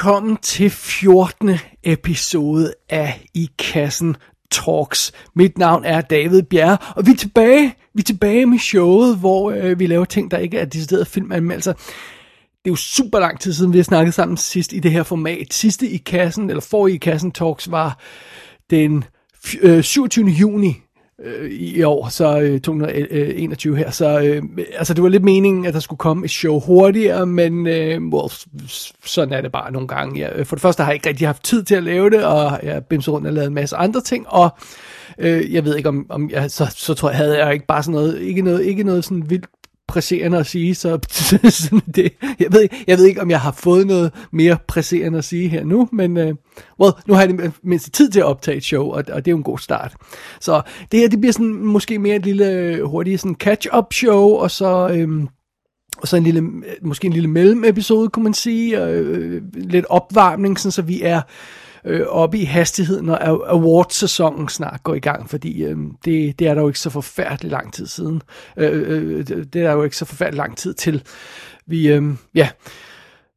[0.00, 1.50] Velkommen til 14.
[1.82, 4.16] episode af I Kassen
[4.50, 5.12] Talks.
[5.34, 9.50] Mit navn er David Bjerre, og vi er tilbage, vi er tilbage med showet, hvor
[9.50, 11.72] øh, vi laver ting, der ikke er decideret filmanmeldelser.
[11.72, 15.02] Det er jo super lang tid siden, vi har snakket sammen sidst i det her
[15.02, 15.46] format.
[15.54, 18.00] Sidste i kassen, eller for i kassen talks, var
[18.70, 19.04] den
[19.62, 20.26] øh, 27.
[20.26, 20.76] juni
[21.24, 23.90] øh, i år, så øh, 2021 øh, her.
[23.90, 24.42] Så øh,
[24.78, 28.32] altså, det var lidt meningen, at der skulle komme et show hurtigere, men øh, well,
[29.04, 30.20] sådan er det bare nogle gange.
[30.20, 30.38] Ja.
[30.38, 32.58] Øh, for det første har jeg ikke rigtig haft tid til at lave det, og
[32.62, 34.50] jeg har bimset rundt og lavet en masse andre ting, og
[35.18, 37.82] øh, jeg ved ikke, om, om jeg, så, så tror jeg, havde jeg ikke bare
[37.82, 39.46] sådan noget, ikke noget, ikke noget sådan vildt
[39.90, 40.98] presserende at sige, så
[41.50, 45.24] sådan det, jeg, ved, jeg ved ikke, om jeg har fået noget mere presserende at
[45.24, 46.22] sige her nu, men uh,
[46.80, 49.28] well, nu har jeg det mindst tid til at optage et show, og, og det
[49.28, 49.94] er jo en god start.
[50.40, 50.62] Så
[50.92, 54.90] det her, det bliver sådan måske mere et lille hurtigt sådan catch-up show, og så...
[54.94, 55.28] Øhm,
[55.96, 56.42] og så en lille,
[56.82, 61.16] måske en lille mellemepisode, kunne man sige, og øh, lidt opvarmning, sådan, så vi er
[61.16, 61.22] øh,
[61.84, 66.54] øh, oppe i hastigheden, når awardsæsonen snart går i gang, fordi øh, det, det er
[66.54, 68.22] der jo ikke så forfærdelig lang tid siden.
[68.56, 71.02] Øh, øh, øh det er der jo ikke så forfærdelig lang tid til.
[71.66, 72.02] Vi, øh,
[72.34, 72.48] ja,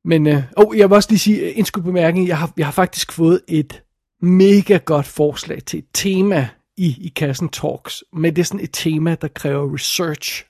[0.05, 2.27] men øh, oh, jeg vil også lige sige øh, en skud bemærkning.
[2.27, 3.83] Jeg har, jeg har faktisk fået et
[4.21, 8.69] mega godt forslag til et tema i, i Kassen Talks, men det er sådan et
[8.73, 10.45] tema, der kræver research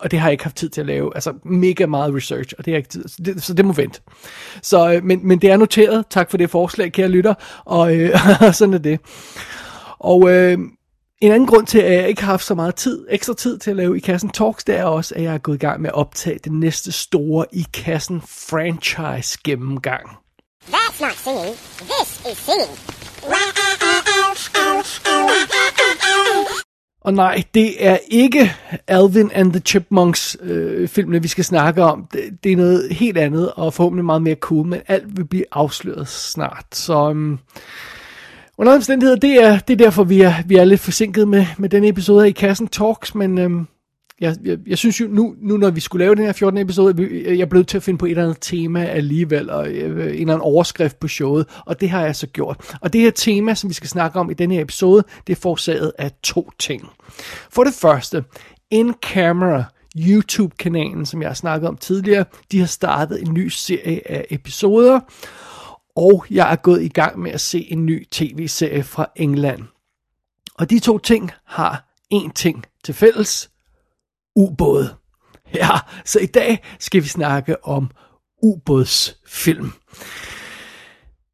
[0.00, 1.14] og det har jeg ikke haft tid til at lave.
[1.14, 3.72] Altså mega meget research, og det har jeg ikke tid så det, så det må
[3.72, 4.00] vente.
[4.62, 6.04] Så, øh, men, men det er noteret.
[6.10, 7.34] Tak for det forslag, kære lytter.
[7.64, 8.18] Og øh,
[8.52, 9.00] sådan er det.
[9.98, 10.58] Og øh,
[11.20, 13.70] en anden grund til, at jeg ikke har haft så meget tid, ekstra tid til
[13.70, 15.90] at lave i kassen talks, det er også, at jeg er gået i gang med
[15.90, 20.10] at optage den næste store i kassen franchise gennemgang.
[20.68, 21.56] That's not singing.
[21.78, 22.78] This is singing.
[27.00, 28.52] Og nej, det er ikke
[28.88, 32.06] Alvin and the Chipmunks øh, filmene, vi skal snakke om.
[32.12, 35.44] Det, det er noget helt andet, og forhåbentlig meget mere cool, men alt vil blive
[35.52, 36.64] afsløret snart.
[36.72, 37.38] Så um,
[38.58, 41.68] under omstændigheder, det er, det er derfor, vi er, vi er lidt forsinket med, med
[41.68, 43.68] denne episode i Kassen Talks, men um,
[44.20, 46.58] jeg, jeg, jeg synes jo, nu, nu når vi skulle lave den her 14.
[46.58, 47.08] episode,
[47.38, 50.34] jeg blev til at finde på et eller andet tema alligevel, og øh, en eller
[50.34, 52.76] anden overskrift på showet, og det har jeg så gjort.
[52.80, 55.40] Og det her tema, som vi skal snakke om i denne her episode, det er
[55.40, 56.88] forårsaget af to ting.
[57.50, 58.24] For det første,
[58.70, 59.64] In Camera,
[59.98, 65.00] YouTube-kanalen, som jeg har snakket om tidligere, de har startet en ny serie af episoder,
[65.96, 69.62] og jeg er gået i gang med at se en ny tv-serie fra England.
[70.54, 73.50] Og de to ting har én ting til fælles,
[74.36, 74.94] ubåde.
[75.54, 77.90] Ja, så i dag skal vi snakke om
[78.42, 79.72] ubådsfilm.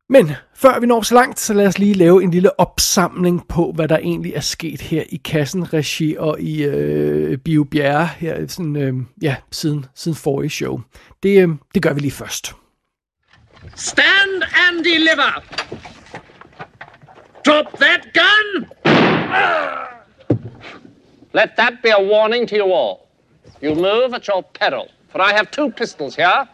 [0.08, 3.72] Men før vi når så langt, så lad os lige lave en lille opsamling på,
[3.74, 8.46] hvad der egentlig er sket her i kassen regi og i øh, Bio Bjerre her
[8.46, 10.80] sådan, øh, ja, siden, siden forrige show.
[11.22, 12.54] Det, øh, det gør vi lige først.
[13.74, 15.42] Stand and deliver!
[17.46, 18.66] Drop that gun!
[18.84, 19.95] Ah!
[21.36, 23.08] Let that be a warning to you all.
[23.60, 26.48] You move at your peril, for I have two pistols here.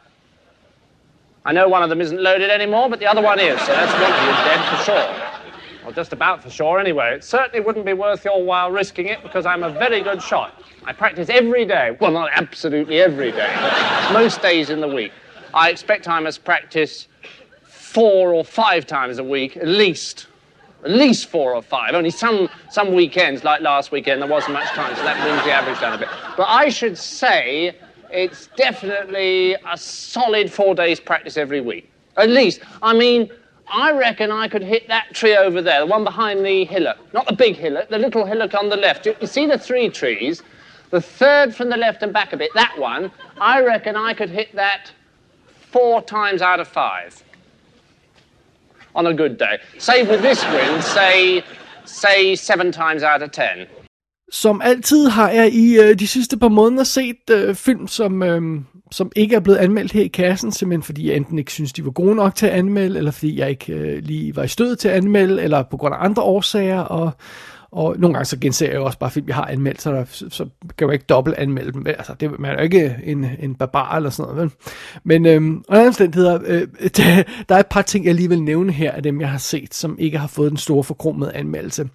[1.45, 3.93] I know one of them isn't loaded anymore, but the other one is, so that's
[3.93, 5.85] one of you dead for sure.
[5.85, 7.15] Well, just about for sure anyway.
[7.15, 10.61] It certainly wouldn't be worth your while risking it because I'm a very good shot.
[10.85, 11.97] I practice every day.
[12.01, 15.13] Well, not absolutely every day, but most days in the week.
[15.55, 17.07] I expect I must practice
[17.63, 20.27] four or five times a week, at least
[20.85, 21.95] at least four or five.
[21.95, 25.53] Only some some weekends, like last weekend, there wasn't much time, so that brings the
[25.53, 26.09] average down a bit.
[26.37, 27.77] But I should say
[28.11, 31.91] it's definitely a solid four days practice every week.
[32.17, 32.61] At least.
[32.83, 33.31] I mean,
[33.69, 36.99] I reckon I could hit that tree over there, the one behind the hillock.
[37.15, 39.07] Not the big hillock, the little hillock on the left.
[39.07, 40.43] You, you see the three trees?
[40.91, 44.29] The third from the left and back a bit, that one, I reckon I could
[44.29, 44.93] hit that
[45.71, 47.25] four times out of five
[48.95, 49.55] on a good day.
[49.79, 51.43] Say with this wind, say,
[51.85, 53.67] say seven times out of ten.
[54.33, 58.61] Som altid har jeg i øh, de sidste par måneder set øh, film, som, øh,
[58.93, 61.85] som ikke er blevet anmeldt her i kassen, simpelthen fordi jeg enten ikke synes, de
[61.85, 64.77] var gode nok til at anmelde, eller fordi jeg ikke øh, lige var i stød
[64.77, 67.13] til at anmelde, eller på grund af andre årsager, og
[67.73, 70.05] og nogle gange så genser jeg jo også bare film, jeg har anmeldt, så, der,
[70.09, 70.47] så
[70.79, 71.87] kan jeg ikke dobbelt anmelde dem.
[71.87, 74.43] Altså, det, man er jo ikke en, en barbar eller sådan noget.
[74.43, 74.73] Vel?
[75.05, 76.61] Men øhm, under omstændigheder, øh,
[76.97, 79.39] der, der er et par ting, jeg lige vil nævne her af dem, jeg har
[79.39, 81.89] set, som ikke har fået den store forkromede anmeldelse.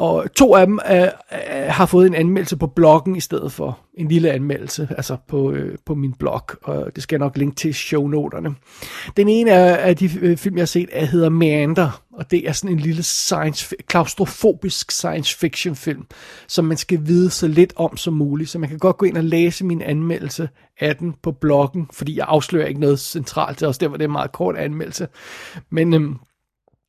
[0.00, 3.78] Og to af dem er, er, har fået en anmeldelse på bloggen i stedet for.
[3.94, 7.56] En lille anmeldelse, altså på, øh, på min blog, og det skal jeg nok linke
[7.56, 8.54] til shownoterne.
[9.16, 12.48] Den ene af, af de øh, film, jeg har set, er, hedder Meander, og det
[12.48, 16.06] er sådan en lille science, klaustrofobisk science fiction film,
[16.48, 19.16] som man skal vide så lidt om som muligt, så man kan godt gå ind
[19.16, 20.48] og læse min anmeldelse
[20.80, 23.96] af den på bloggen, fordi jeg afslører ikke noget centralt, det er også der, hvor
[23.96, 25.08] det er en meget kort anmeldelse.
[25.70, 26.10] Men Øh,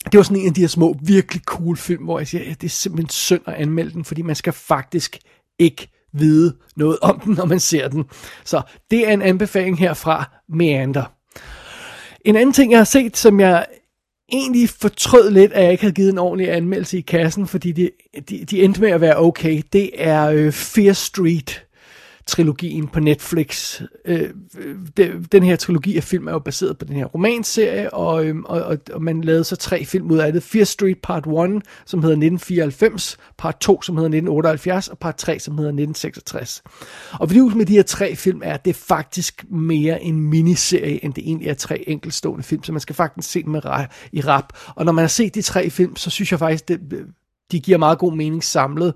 [0.05, 2.49] det var sådan en af de her små, virkelig cool film, hvor jeg siger, ja,
[2.49, 5.17] det er simpelthen synd at anmelde den, fordi man skal faktisk
[5.59, 8.05] ikke vide noget om den, når man ser den.
[8.43, 8.61] Så
[8.91, 11.13] det er en anbefaling herfra, Meander.
[12.25, 13.65] En anden ting, jeg har set, som jeg
[14.31, 17.89] egentlig fortrød lidt, at jeg ikke havde givet en ordentlig anmeldelse i kassen, fordi de,
[18.29, 21.65] de, de endte med at være okay, det er øh, Fear Street
[22.27, 23.81] trilogien på Netflix.
[24.05, 24.29] Øh,
[25.31, 28.61] den her trilogi af film er jo baseret på den her romanserie, og, øh, og,
[28.61, 30.43] og, og man lavede så tre film ud af det.
[30.43, 35.39] Fear Street Part 1, som hedder 1994, Part 2, som hedder 1978, og Part 3,
[35.39, 36.63] som hedder 1966.
[37.11, 41.05] Og fordi med de her tre film er, at det er faktisk mere en miniserie,
[41.05, 43.55] end det egentlig er tre enkeltstående film, så man skal faktisk se dem
[44.11, 44.53] i rap.
[44.75, 46.79] Og når man har set de tre film, så synes jeg faktisk, det
[47.51, 48.93] de giver meget god mening samlet,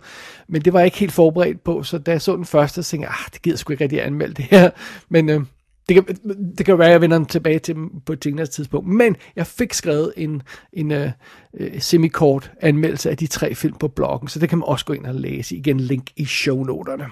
[0.47, 2.89] men det var jeg ikke helt forberedt på, så da jeg så den første, så
[2.89, 4.69] tænkte jeg, ah, det gider sgu ikke rigtig anmelde det her,
[5.09, 5.41] men øh,
[5.89, 6.17] det kan,
[6.57, 7.75] det kan være, at jeg vender den tilbage til
[8.05, 10.41] på et senere tidspunkt, men jeg fik skrevet en,
[10.73, 11.11] en øh,
[11.59, 14.93] øh, semikort anmeldelse af de tre film på bloggen, så det kan man også gå
[14.93, 15.55] ind og læse.
[15.55, 17.05] Igen, link i shownoterne.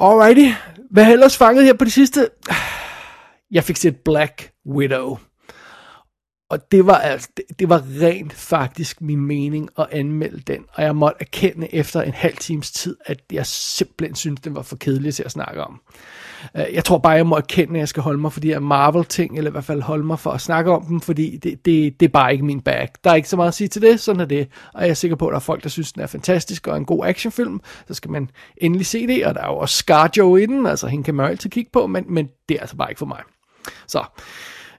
[0.00, 0.54] Alrighty,
[0.90, 2.28] hvad har ellers fanget her på det sidste?
[3.50, 5.18] Jeg fik set Black Widow.
[6.50, 10.82] Og det var, altså, det, det var rent faktisk min mening at anmelde den, og
[10.82, 14.76] jeg måtte erkende efter en halv times tid, at jeg simpelthen synes, den var for
[14.76, 15.80] kedelig til at snakke om.
[16.56, 18.58] Øh, jeg tror bare, jeg må erkende, at jeg skal holde mig for de her
[18.58, 22.00] Marvel-ting, eller i hvert fald holde mig for at snakke om dem, fordi det, det,
[22.00, 22.88] det er bare ikke min bag.
[23.04, 24.48] Der er ikke så meget at sige til det, sådan er det.
[24.74, 26.76] Og jeg er sikker på, at der er folk, der synes, den er fantastisk og
[26.76, 27.60] en god actionfilm.
[27.88, 30.86] Så skal man endelig se det, og der er jo også Scarjo i den, altså
[30.86, 33.06] hende kan man jo altid kigge på, men, men det er altså bare ikke for
[33.06, 33.20] mig.
[33.86, 34.04] Så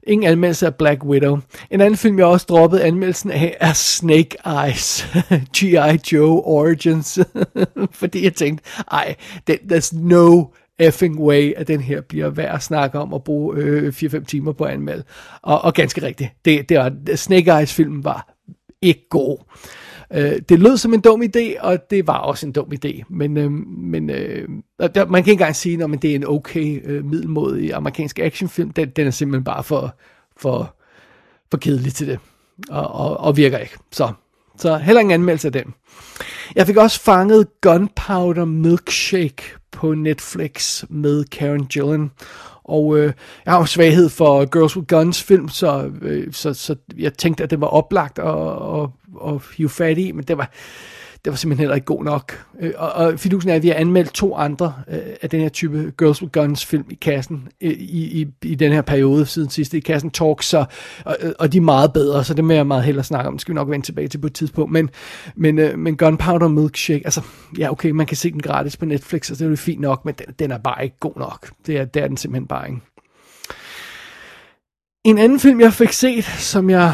[0.08, 1.40] Ingen anmeldelse af Black Widow.
[1.72, 5.08] En anden film, jeg også droppede anmeldelsen af, er Snake Eyes.
[5.58, 6.14] G.I.
[6.14, 7.20] Joe Origins.
[8.02, 9.16] Fordi jeg tænkte, ej,
[9.50, 10.46] there's no
[10.80, 14.52] effing way, at den her bliver værd at snakke om og bruge øh, 4-5 timer
[14.52, 15.04] på at anmelde.
[15.42, 18.34] Og, og ganske rigtigt, det, det var, Snake Eyes filmen var
[18.82, 19.38] ikke god.
[20.14, 23.04] Øh, det lød som en dum idé, og det var også en dum idé.
[23.10, 24.48] Men, øh, men øh,
[24.80, 28.72] der, man kan ikke engang sige, at det er en okay øh, middelmodig amerikansk actionfilm.
[28.72, 29.96] Den, den er simpelthen bare for,
[30.38, 30.76] for,
[31.52, 32.20] for kedelig til det,
[32.70, 33.78] og, og, og virker ikke.
[33.92, 34.12] Så,
[34.58, 35.74] så heller ingen anmeldelse af den.
[36.56, 42.12] Jeg fik også fanget Gunpowder Milkshake på Netflix med Karen Gillan.
[42.64, 43.14] Og øh,
[43.46, 47.44] jeg har jo svaghed for Girls with Guns film, så, øh, så, så jeg tænkte,
[47.44, 48.26] at det var oplagt at,
[48.82, 48.90] at,
[49.28, 50.52] at hive fat i, men det var,
[51.26, 52.46] det var simpelthen heller ikke god nok.
[52.60, 55.50] Øh, og, og fidusen er, at vi har anmeldt to andre øh, af den her
[55.50, 59.50] type Girls with Guns film i kassen øh, i, i, i den her periode siden
[59.50, 60.66] sidste i kassen Talk, så,
[61.06, 63.34] og, øh, og de er meget bedre, så det må jeg meget hellere snakke om.
[63.34, 64.72] Det skal vi nok vende tilbage til på et tidspunkt.
[64.72, 64.90] Men,
[65.36, 67.22] men, øh, men Gunpowder Milkshake, altså
[67.58, 70.06] ja okay, man kan se den gratis på Netflix, og det er jo fint nok,
[70.06, 71.52] men den, den er bare ikke god nok.
[71.68, 72.82] Det er, det er den simpelthen bare ikke.
[75.04, 76.94] En anden film, jeg fik set, som jeg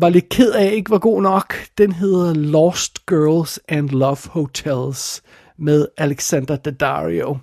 [0.00, 1.54] var lidt ked af ikke var god nok.
[1.78, 5.22] Den hedder Lost Girls and Love Hotels
[5.56, 7.38] med Alexander Daddario.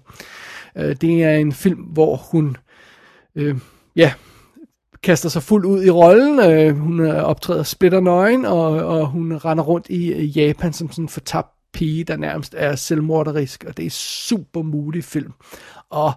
[0.78, 2.58] Øh, det er en film, hvor hun
[3.36, 3.58] øh,
[3.96, 4.14] ja,
[5.04, 6.40] kaster sig fuldt ud i rollen.
[6.40, 10.92] Øh, hun øh, optræder splitter nøgen, og, og hun render rundt i øh, Japan som
[10.92, 15.34] sådan en fortabt pige, der nærmest er selvmorderisk, og det er super mulig film.
[15.90, 16.14] Og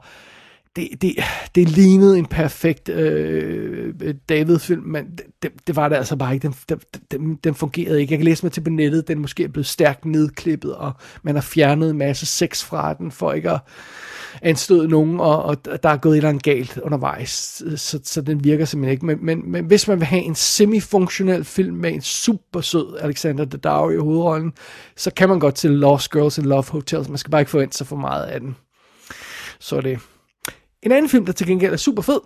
[0.76, 1.14] det, det,
[1.54, 6.52] det lignede en perfekt øh, David-film, men det, det var det altså bare ikke.
[6.68, 8.12] Den, den, den fungerede ikke.
[8.12, 11.34] Jeg kan læse mig til på nettet, den måske er blevet stærkt nedklippet, og man
[11.34, 13.60] har fjernet en masse sex fra den, for ikke at
[14.42, 18.44] anstøde nogen, og, og der er gået et eller andet galt undervejs, så, så den
[18.44, 19.06] virker simpelthen ikke.
[19.06, 23.44] Men, men, men hvis man vil have en semifunktionel film med en super sød Alexander
[23.44, 24.52] Daddario i hovedrollen,
[24.96, 27.08] så kan man godt til Lost Girls in Love Hotels.
[27.08, 28.56] Man skal bare ikke forvente sig for meget af den.
[29.58, 29.98] Så er det.
[30.82, 32.20] En anden film, der til gengæld er super fed,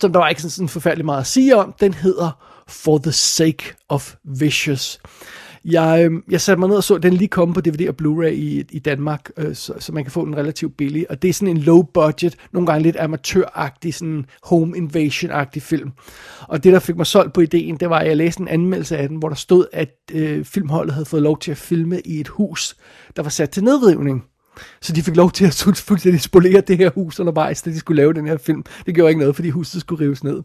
[0.00, 2.30] som der var ikke sådan, sådan forfærdelig meget at sige om, den hedder
[2.68, 5.00] For the Sake of Vicious.
[5.64, 8.32] Jeg, øhm, jeg satte mig ned og så, den lige komme på DVD og Blu-ray
[8.32, 11.10] i, i Danmark, øh, så, så man kan få den relativt billig.
[11.10, 15.90] Og det er sådan en low budget, nogle gange lidt amatøragtig, sådan home invasion-agtig film.
[16.48, 18.98] Og det, der fik mig solgt på ideen, det var, at jeg læste en anmeldelse
[18.98, 22.20] af den, hvor der stod, at øh, filmholdet havde fået lov til at filme i
[22.20, 22.76] et hus,
[23.16, 24.24] der var sat til nedrivning.
[24.80, 27.96] Så de fik lov til at fuldstændig spolere det her hus undervejs, da de skulle
[27.96, 28.64] lave den her film.
[28.86, 30.42] Det gjorde ikke noget, fordi huset skulle rives ned.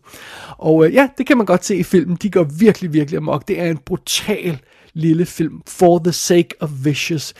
[0.57, 2.17] Og øh, ja, det kan man godt se i filmen.
[2.21, 3.47] De går virkelig, virkelig amok.
[3.47, 4.59] Det er en brutal
[4.93, 7.33] lille film, For the Sake of Vicious.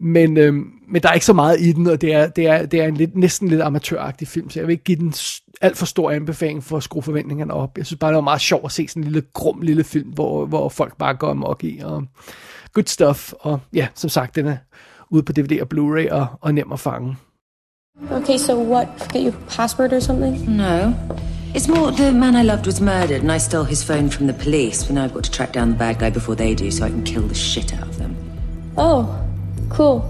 [0.00, 0.54] Men, øh,
[0.88, 2.86] men der er ikke så meget i den, og det er, det er, det er
[2.86, 5.14] en lidt, næsten lidt amatøragtig film, så jeg vil ikke give den
[5.60, 7.78] alt for stor anbefaling for at skrue forventningerne op.
[7.78, 10.08] Jeg synes bare, det var meget sjovt at se sådan en lille grum lille film,
[10.08, 12.04] hvor, hvor folk bare går amok i, og
[12.72, 14.56] good stuff, og ja, som sagt, den er
[15.10, 17.16] ude på DVD og Blu-ray og, og nem at fange.
[18.10, 18.88] Okay, so what?
[19.12, 20.56] Get your password or something?
[20.56, 20.94] No.
[21.54, 24.38] It's more the man I loved was murdered, and I stole his phone from the
[24.44, 24.86] police.
[24.86, 26.90] But now I've got to track down the bad guy before they do, so I
[26.90, 28.16] can kill the shit out of them.
[28.76, 29.04] Oh,
[29.70, 30.02] cool.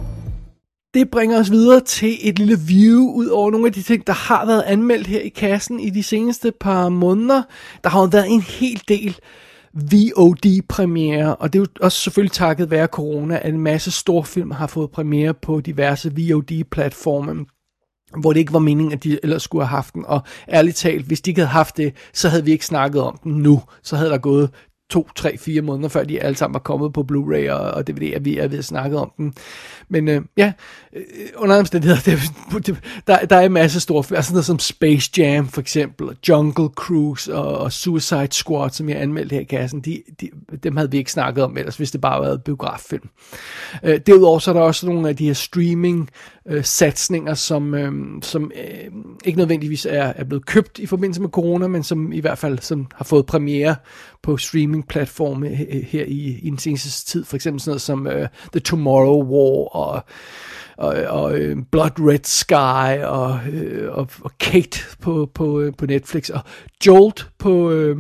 [0.94, 4.12] Det bringer os videre til et lille view ud over nogle af de ting, der
[4.12, 7.42] har været anmeldt her i kassen i de seneste par måneder.
[7.84, 9.18] Der har jo været en hel del
[9.74, 14.66] VOD-premiere, og det er jo også selvfølgelig takket være corona, at en masse storfilm har
[14.66, 17.46] fået premiere på diverse VOD-platforme
[18.16, 20.04] hvor det ikke var meningen, at de ellers skulle have haft den.
[20.06, 23.18] Og ærligt talt, hvis de ikke havde haft det, så havde vi ikke snakket om
[23.24, 23.62] den nu.
[23.82, 24.50] Så havde der gået
[24.90, 28.12] to, tre, fire måneder, før de alle sammen var kommet på Blu-ray og, og DVD,
[28.14, 29.32] at vi er ved at snakke om dem.
[29.88, 30.52] Men øh, ja,
[30.96, 31.02] øh,
[31.36, 32.00] under omstændigheder,
[32.52, 32.76] det, det,
[33.06, 36.16] der, der er en masse store film, altså noget som Space Jam for eksempel, og
[36.28, 40.30] Jungle Cruise og, og Suicide Squad, som jeg anmeldte her i kassen, de, de,
[40.62, 43.08] dem havde vi ikke snakket om ellers, hvis det bare havde været biograffilm.
[43.82, 46.10] Øh, derudover så er der også nogle af de her streaming
[46.48, 48.92] øh, satsninger, som, øh, som øh,
[49.24, 52.58] ikke nødvendigvis er, er blevet købt i forbindelse med corona, men som i hvert fald
[52.58, 53.76] som har fået premiere
[54.22, 55.48] på streaming-platforme
[55.88, 57.24] her i, i den seneste tid.
[57.24, 60.02] For eksempel sådan noget som øh, The Tomorrow War og,
[60.76, 65.86] og, og øh, Blood Red Sky og, øh, og, og Kate på, på, øh, på
[65.86, 66.40] Netflix og
[66.86, 67.96] Jolt på, øh,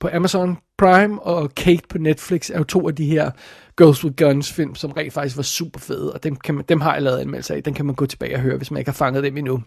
[0.00, 3.30] på Amazon Prime og Kate på Netflix er jo to af de her
[3.76, 6.80] Girls with Guns film, som rent faktisk var super fede, og dem, kan man, dem
[6.80, 7.62] har jeg lavet anmeldelse af.
[7.62, 9.62] Den kan man gå tilbage og høre, hvis man ikke har fanget dem endnu.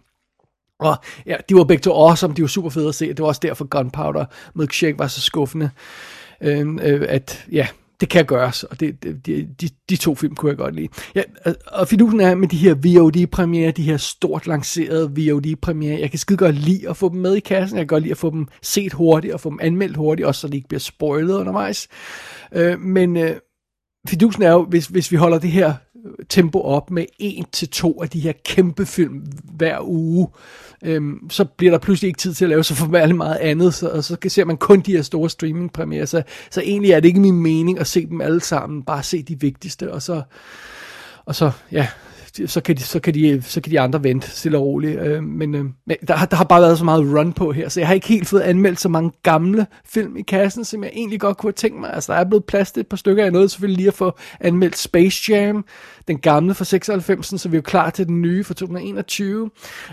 [0.80, 3.28] Og ja, de var begge to awesome, de var super fede at se, det var
[3.28, 5.70] også derfor Gunpowder Milkshake var så skuffende,
[6.42, 7.68] øh, øh, at ja,
[8.02, 10.88] det kan gøres, og det, det, de, de, de to film kunne jeg godt lide.
[11.16, 11.22] Ja,
[11.68, 16.38] og fidusen er med de her VOD-premiere, de her stort lancerede VOD-premiere, jeg kan skide
[16.38, 18.48] godt lide at få dem med i kassen, jeg kan godt lide at få dem
[18.62, 21.88] set hurtigt, og få dem anmeldt hurtigt, også så de ikke bliver spoilet undervejs.
[22.52, 23.36] Øh, men øh,
[24.08, 25.74] fidusen er jo, hvis, hvis vi holder det her
[26.06, 30.28] øh, tempo op med en til to af de her kæmpe film hver uge,
[30.84, 33.90] øhm, så bliver der pludselig ikke tid til at lave så forfærdeligt meget andet, så,
[33.90, 37.20] og så ser man kun de her store streamingpremiere, så, så egentlig er det ikke
[37.20, 40.22] min mening at se dem alle sammen, bare se de vigtigste, og så,
[41.26, 41.88] og så ja,
[42.46, 45.00] så kan, de, så, kan de, så kan de andre vente stille og roligt.
[45.00, 45.65] Øh, men øh,
[46.08, 48.27] der, der har bare været så meget run på her, så jeg har ikke helt
[48.27, 51.79] fået anmeldt så mange gamle film i kassen, som jeg egentlig godt kunne have tænkt
[51.79, 51.94] mig.
[51.94, 53.24] Altså, der er blevet plads til et par stykker.
[53.24, 55.65] Jeg noget, selvfølgelig lige at få anmeldt Space Jam,
[56.08, 59.50] den gamle fra 96, så vi er jo klar til den nye fra 2021.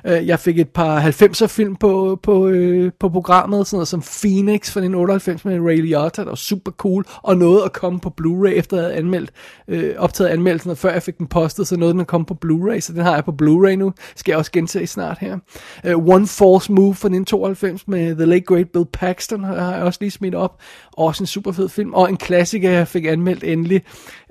[0.06, 4.00] Øh, jeg fik et par 90'er film på, på, øh, på programmet, sådan noget som
[4.00, 8.14] Phoenix fra 1998 med Ray Liotta, der var super cool, og noget at komme på
[8.20, 9.30] Blu-ray efter at have anmeldt,
[9.68, 12.80] øh, optaget anmeldelsen, og før jeg fik den postet, så noget den kom på Blu-ray,
[12.80, 15.38] så den har jeg på Blu-ray nu, skal jeg også gense snart her.
[15.84, 19.98] Øh, One False Move fra 1992 med The Late Great Bill Paxton har jeg også
[20.00, 20.60] lige smidt op,
[20.92, 23.82] også en super fed film, og en klassiker, jeg fik anmeldt endelig,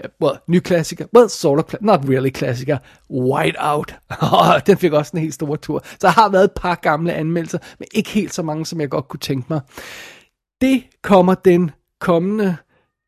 [0.03, 2.77] øh, well, ny klassiker, well, sort of, not really klassiker,
[3.09, 3.95] White Out,
[4.67, 7.59] den fik også en helt stor tur, så der har været et par gamle anmeldelser,
[7.79, 9.61] men ikke helt så mange, som jeg godt kunne tænke mig.
[10.61, 12.55] Det kommer den kommende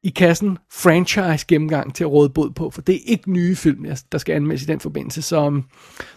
[0.03, 3.85] i kassen franchise gennemgang til at råde bod på, for det er ikke nye film,
[4.11, 5.63] der skal anmeldes i den forbindelse, så, øhm,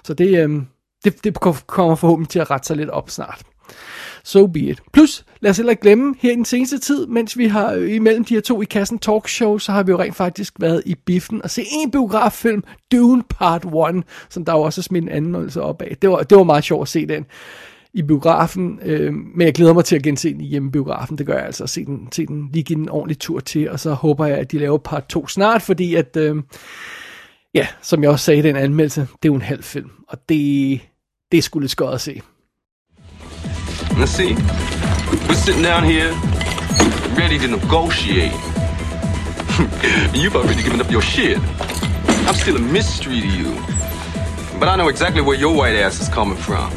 [0.05, 0.67] så det, øhm,
[1.05, 1.35] det, det
[1.67, 3.43] kommer forhåbentlig til at rette sig lidt op snart.
[4.25, 4.83] So be it.
[4.93, 7.95] Plus, lad os heller ikke glemme, her i den seneste tid, mens vi har øh,
[7.95, 10.95] imellem de her to i kassen talkshow, så har vi jo rent faktisk været i
[10.95, 15.09] biffen og se en biograffilm, Dune Part 1, som der jo også er smidt en
[15.09, 15.97] anmeldelse op af.
[16.03, 17.27] Det var, det var meget sjovt at se den
[17.95, 21.35] i biografen, øh, men jeg glæder mig til at gense den i hjemmebiografen, det gør
[21.35, 23.81] jeg altså, at se den, se den lige give den en ordentlig tur til, og
[23.81, 26.37] så håber jeg, at de laver part 2 snart, fordi at, øh,
[27.55, 30.29] ja, som jeg også sagde i den anmeldelse, det er jo en halv film, og
[30.29, 30.81] det,
[31.33, 32.21] det skulle lidt skørt at se.
[33.99, 34.35] Let's see.
[35.29, 36.13] We're sitting down here,
[37.17, 38.31] ready to negotiate.
[40.15, 41.39] You've already given up your shit.
[42.29, 43.55] I'm still a mystery to you.
[44.61, 46.71] But I know exactly where your white ass is coming from.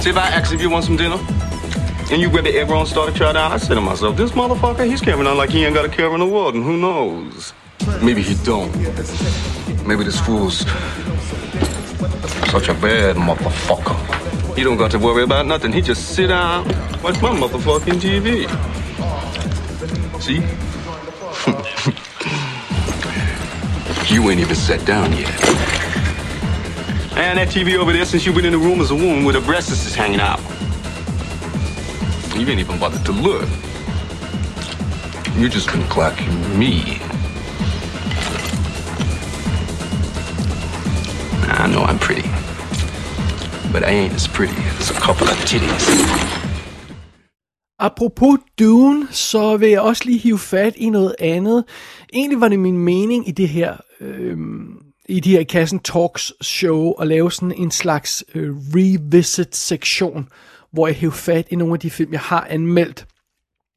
[0.00, 1.18] See, if I asked if you want some dinner,
[2.10, 4.30] and you went the egg roll and started trying out, I said to myself, this
[4.30, 6.78] motherfucker, he's carrying on like he ain't got a care in the world, and who
[6.78, 7.52] knows?
[8.02, 8.74] Maybe he don't.
[9.86, 10.60] Maybe this fool's
[12.50, 14.19] such a bad motherfucker.
[14.60, 15.72] He don't got to worry about nothing.
[15.72, 16.66] He just sit down,
[17.02, 18.46] watch my motherfucking TV.
[20.20, 20.34] See?
[24.14, 25.30] you ain't even sat down yet.
[27.16, 29.34] And that TV over there, since you've been in the room, is a woman with
[29.34, 30.40] her breasts is hanging out.
[32.38, 33.48] You ain't even bothered to look.
[35.38, 36.98] You've just been clocking me.
[41.50, 42.28] I know I'm pretty.
[43.72, 45.84] But I ain't as pretty as a couple of titties.
[47.78, 51.64] Apropos Dune, så vil jeg også lige hive fat i noget andet.
[52.12, 54.36] Egentlig var det min mening i det her, øh,
[55.08, 60.28] i de her Kassen Talks show, at lave sådan en slags øh, revisit-sektion,
[60.72, 63.06] hvor jeg hæver fat i nogle af de film, jeg har anmeldt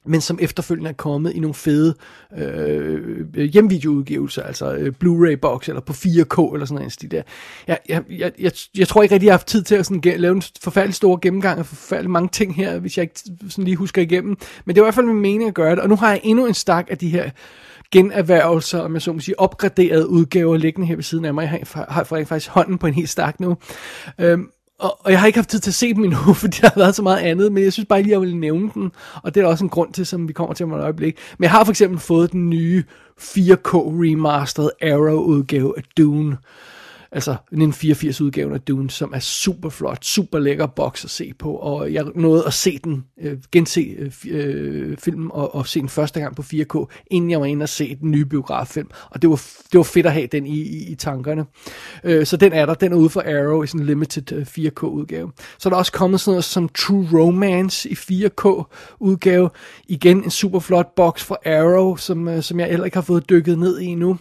[0.06, 1.96] men som efterfølgende er kommet i nogle fede
[2.38, 7.22] øh, hjemvideoudgivelser, altså øh, Blu-ray box eller på 4K eller sådan noget stil der.
[7.68, 10.20] Jeg, jeg, jeg, jeg, jeg tror ikke rigtig, jeg har haft tid til at sådan,
[10.20, 13.20] lave en forfærdelig stor gennemgang af forfærdelig mange ting her, hvis jeg ikke
[13.50, 14.38] sådan lige husker igennem.
[14.66, 16.22] Men det er i hvert fald min mening at gøre det, og nu har jeg
[16.24, 17.30] endnu en stak af de her
[17.92, 21.42] generhvervelser, om jeg så må sige, opgraderede udgaver liggende her ved siden af mig.
[21.42, 23.58] Jeg har, har faktisk hånden på en hel stak nu.
[24.20, 24.50] Øhm,
[24.80, 26.80] og, og jeg har ikke haft tid til at se dem endnu, fordi der har
[26.80, 28.92] været så meget andet, men jeg synes bare lige, at jeg vil nævne den,
[29.24, 31.18] og det er også en grund til, som vi kommer til om et øjeblik.
[31.38, 32.84] Men jeg har for eksempel fået den nye
[33.22, 36.38] 4K remastered Arrow udgave af Dune,
[37.16, 41.34] Altså en 84 udgave af Dune, som er super flot, super lækker boks at se
[41.40, 45.80] på, og jeg nåede at se den, øh, gense øh, øh filmen og, og se
[45.80, 49.22] den første gang på 4K, inden jeg var inde og se den nye biograffilm, og
[49.22, 49.36] det var,
[49.72, 51.46] det var fedt at have den i, i, i tankerne.
[52.04, 54.48] Øh, så den er der, den er ude for Arrow i sådan en limited øh,
[54.48, 55.32] 4K udgave.
[55.58, 58.64] Så er der også kommet sådan noget som True Romance i 4K
[59.00, 59.50] udgave,
[59.88, 63.30] igen en super flot boks fra Arrow, som, øh, som jeg heller ikke har fået
[63.30, 64.18] dykket ned i endnu.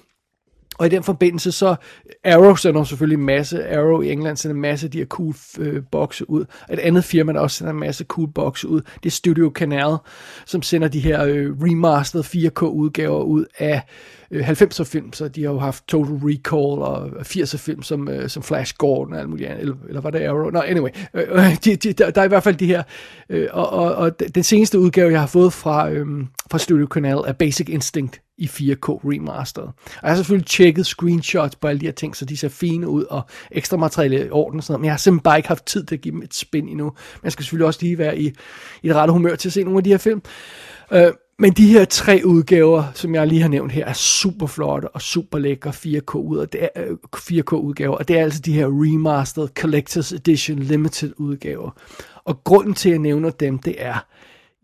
[0.78, 1.74] Og i den forbindelse så,
[2.24, 5.34] Arrow sender selvfølgelig en masse, Arrow i England sender en masse af de her cool
[5.58, 6.44] øh, bokse ud.
[6.72, 9.96] Et andet firma, der også sender en masse cool bokse ud, det er Studio Canal,
[10.46, 13.82] som sender de her øh, remastered 4K udgaver ud af
[14.30, 18.28] øh, 90'er film, så de har jo haft Total Recall og 80'er film som, øh,
[18.28, 20.50] som Flash Gordon og alt muligt andet, eller, eller var det Arrow?
[20.50, 22.82] Nå, anyway, øh, øh, de, de, der, der er i hvert fald de her,
[23.28, 26.06] øh, og, og, og den seneste udgave, jeg har fået fra, øh,
[26.50, 29.66] fra Studio Canal, er Basic Instinct i 4K remastered.
[29.66, 32.88] Og jeg har selvfølgelig tjekket screenshots på alle de her ting, så de ser fine
[32.88, 35.48] ud, og ekstra materiale i orden og sådan noget, men jeg har simpelthen bare ikke
[35.48, 36.84] haft tid til at give dem et spin endnu.
[36.84, 38.26] Men jeg skal selvfølgelig også lige være i,
[38.82, 40.22] i det rette humør til at se nogle af de her film.
[40.92, 44.88] Øh, men de her tre udgaver, som jeg lige har nævnt her, er super flotte
[44.88, 48.40] og super lækre 4K, ud, og det er, øh, 4K udgaver, og det er altså
[48.40, 51.70] de her remastered Collector's Edition Limited udgaver.
[52.24, 54.06] Og grunden til, at jeg nævner dem, det er,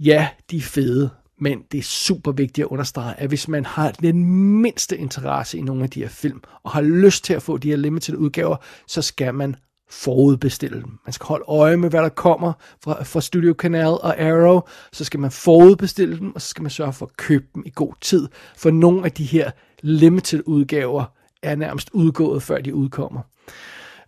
[0.00, 3.90] ja, de er fede, men det er super vigtigt at understrege, at hvis man har
[3.90, 4.24] den
[4.62, 7.68] mindste interesse i nogle af de her film, og har lyst til at få de
[7.68, 9.56] her limited udgaver, så skal man
[9.90, 10.98] forudbestille dem.
[11.06, 12.52] Man skal holde øje med, hvad der kommer
[12.84, 14.60] fra, fra Studio Canal og Arrow,
[14.92, 17.72] så skal man forudbestille dem, og så skal man sørge for at købe dem i
[17.74, 19.50] god tid, for nogle af de her
[19.82, 21.04] limited udgaver
[21.42, 23.20] er nærmest udgået, før de udkommer.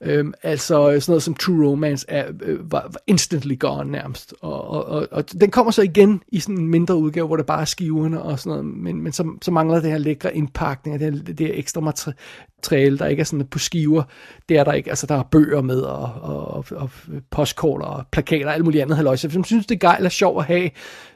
[0.02, 4.34] Øhm, altså øh, sådan noget som True Romance er, øh, var, var instantly gone nærmest.
[4.40, 7.46] Og, og, og, og den kommer så igen i sådan en mindre udgave, hvor det
[7.46, 10.94] bare er skiverne og sådan noget, men, men så, så mangler det her lækre indpakning,
[10.94, 14.02] og det her, det her ekstra materiale, der ikke er sådan på skiver.
[14.48, 14.90] Det er der ikke.
[14.90, 16.90] Altså der er bøger med, og, og, og, og
[17.30, 18.96] postkort og plakater og alt muligt andet.
[18.96, 19.16] Halløj.
[19.16, 20.70] Så hvis man synes, det er gejl og sjov at have,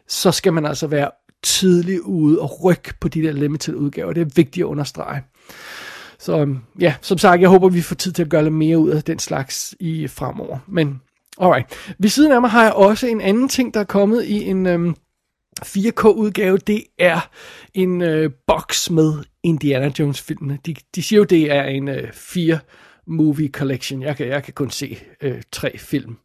[0.08, 1.10] så skal man altså være
[1.42, 4.12] tidligt ude og rykke på de der limited udgaver.
[4.12, 5.22] Det er vigtigt at understrege.
[6.24, 8.78] Så øhm, ja, som sagt, jeg håber, vi får tid til at gøre lidt mere
[8.78, 10.58] ud af den slags i fremover.
[10.66, 11.00] Men
[11.40, 11.94] alright.
[11.98, 14.66] Ved siden af mig har jeg også en anden ting, der er kommet i en
[14.66, 14.96] øhm,
[15.64, 16.58] 4K-udgave.
[16.58, 17.30] Det er
[17.74, 20.58] en øh, box med Indiana Jones-filmene.
[20.66, 24.02] De, de siger jo, det er en øh, 4-movie collection.
[24.02, 26.16] Jeg kan, jeg kan kun se øh, tre film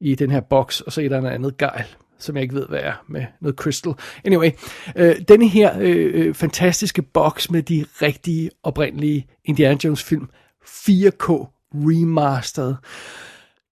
[0.00, 1.86] i den her box, og så er der noget andet gejl
[2.22, 3.94] som jeg ikke ved, hvad er, med noget crystal.
[4.24, 4.50] Anyway,
[4.96, 10.28] øh, denne her øh, øh fantastiske boks med de rigtige, oprindelige Indiana Jones film,
[10.64, 12.74] 4K remastered,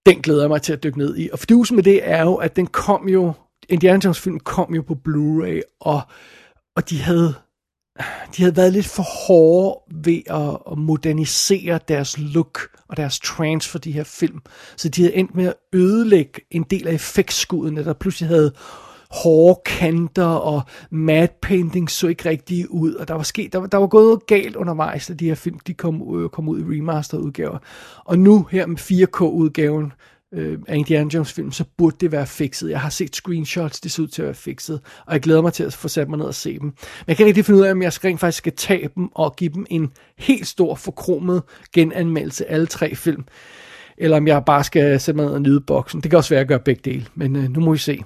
[0.05, 1.29] den glæder jeg mig til at dykke ned i.
[1.33, 3.33] Og fordusen med det er jo, at den kom jo,
[3.69, 6.01] Indiana Jones film kom jo på Blu-ray, og,
[6.75, 7.33] og de havde
[8.37, 13.69] de havde været lidt for hårde ved at, at modernisere deres look og deres trance
[13.69, 14.39] for de her film.
[14.77, 18.51] Så de havde endt med at ødelægge en del af effektskuddene, der pludselig havde
[19.11, 20.61] hårde kanter, og
[20.91, 24.27] matte painting så ikke rigtig ud, og der var, sket, der, der var gået noget
[24.27, 27.57] galt undervejs, da de her film de kom, øh, kom ud i remasterudgaver.
[28.05, 29.93] Og nu her med 4K-udgaven,
[30.33, 32.69] øh, af Indiana Jones film, så burde det være fikset.
[32.69, 35.53] Jeg har set screenshots, det ser ud til at være fikset, og jeg glæder mig
[35.53, 36.65] til at få sat mig ned og se dem.
[36.65, 36.73] Men
[37.07, 39.35] jeg kan ikke rigtig finde ud af, om jeg rent faktisk skal tage dem og
[39.35, 43.23] give dem en helt stor forkromet genanmeldelse af alle tre film,
[43.97, 46.01] eller om jeg bare skal sætte mig ned og nyde boksen.
[46.01, 48.01] Det kan også være, at jeg gør begge dele, men øh, nu må vi se.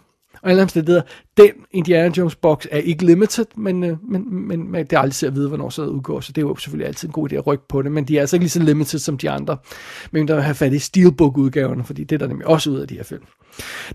[0.45, 1.01] Og alle omstændigheder,
[1.37, 5.13] den Indiana Jones box er ikke limited, men, øh, men, men, men det er aldrig
[5.13, 7.35] til at vide, hvornår så udgår, så det er jo selvfølgelig altid en god idé
[7.35, 9.57] at rykke på det, men de er altså ikke lige så limited som de andre,
[10.11, 12.87] men der vil have fat i Steelbook-udgaverne, fordi det er der nemlig også ud af
[12.87, 13.23] de her film.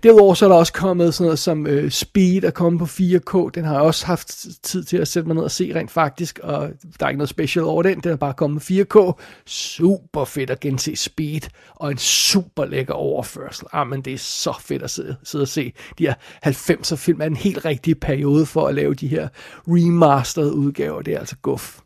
[0.03, 3.49] Derudover så er der også kommet sådan noget som øh, Speed er kommet på 4K.
[3.53, 4.27] Den har jeg også haft
[4.63, 6.69] tid til at sætte mig ned og se rent faktisk, og
[6.99, 7.99] der er ikke noget special over den.
[7.99, 9.21] Den er bare kommet med 4K.
[9.45, 11.41] Super fedt at gense Speed,
[11.75, 13.67] og en super lækker overførsel.
[13.73, 16.13] Ah, men det er så fedt at sidde, sidde og se de her
[16.45, 19.27] 90'er film er en helt rigtig periode for at lave de her
[19.67, 21.01] remastered udgaver.
[21.01, 21.79] Det er altså guf.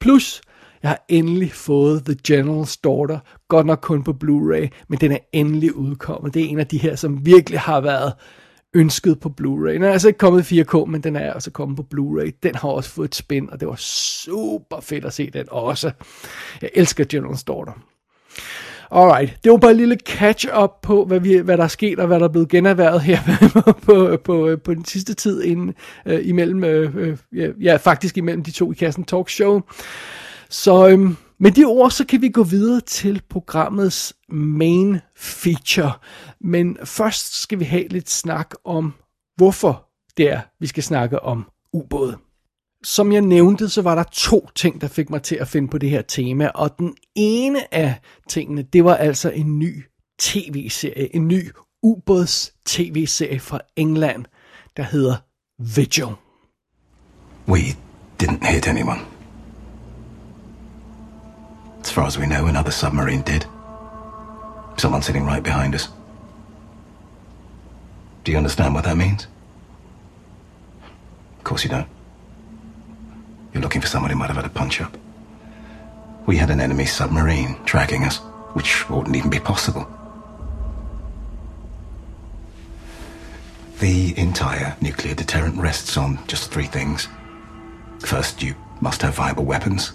[0.00, 0.40] Plus,
[0.82, 5.18] jeg har endelig fået The General's Daughter, godt nok kun på Blu-ray, men den er
[5.32, 6.34] endelig udkommet.
[6.34, 8.12] Det er en af de her, som virkelig har været
[8.74, 9.72] ønsket på Blu-ray.
[9.72, 12.38] Den er altså ikke kommet i 4K, men den er altså kommet på Blu-ray.
[12.42, 15.90] Den har også fået et spin, og det var super fedt at se den også.
[16.62, 17.72] Jeg elsker General's Daughter.
[18.90, 22.06] Alright, det var bare en lille catch-up på, hvad, vi, hvad der er sket, og
[22.06, 23.18] hvad der er blevet generværet her
[23.52, 25.74] på, på, på, på den sidste tid inden,
[26.06, 29.60] øh, imellem, øh, øh ja, faktisk imellem de to i kassen talk show.
[30.50, 35.92] Så øhm, med de ord, så kan vi gå videre til programmets main feature.
[36.40, 38.94] Men først skal vi have lidt snak om,
[39.36, 42.18] hvorfor det er, vi skal snakke om ubåde.
[42.84, 45.78] Som jeg nævnte, så var der to ting, der fik mig til at finde på
[45.78, 47.94] det her tema, og den ene af
[48.28, 49.84] tingene, det var altså en ny
[50.18, 51.50] tv-serie, en ny
[51.82, 54.24] ubåds tv-serie fra England,
[54.76, 55.16] der hedder
[55.58, 56.14] Vigil.
[57.48, 57.58] We
[58.22, 59.17] didn't hit anyone.
[61.98, 63.44] As far as we know, another submarine did.
[64.76, 65.88] Someone sitting right behind us.
[68.22, 69.26] Do you understand what that means?
[71.38, 71.88] Of course you don't.
[73.52, 74.96] You're looking for someone who might have had a punch up.
[76.24, 78.18] We had an enemy submarine tracking us,
[78.54, 79.84] which wouldn't even be possible.
[83.80, 87.08] The entire nuclear deterrent rests on just three things.
[87.98, 89.94] First, you must have viable weapons.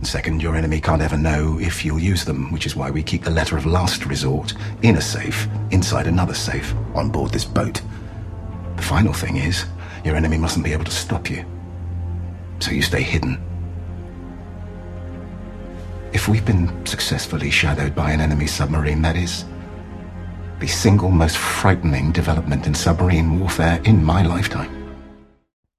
[0.00, 3.02] And second, your enemy can't ever know if you'll use them, which is why we
[3.02, 7.44] keep the letter of last resort in a safe, inside another safe, on board this
[7.44, 7.82] boat.
[8.76, 9.66] The final thing is,
[10.02, 11.44] your enemy mustn't be able to stop you.
[12.60, 13.38] So you stay hidden.
[16.14, 19.44] If we've been successfully shadowed by an enemy submarine, that is
[20.60, 24.70] the single most frightening development in submarine warfare in my lifetime.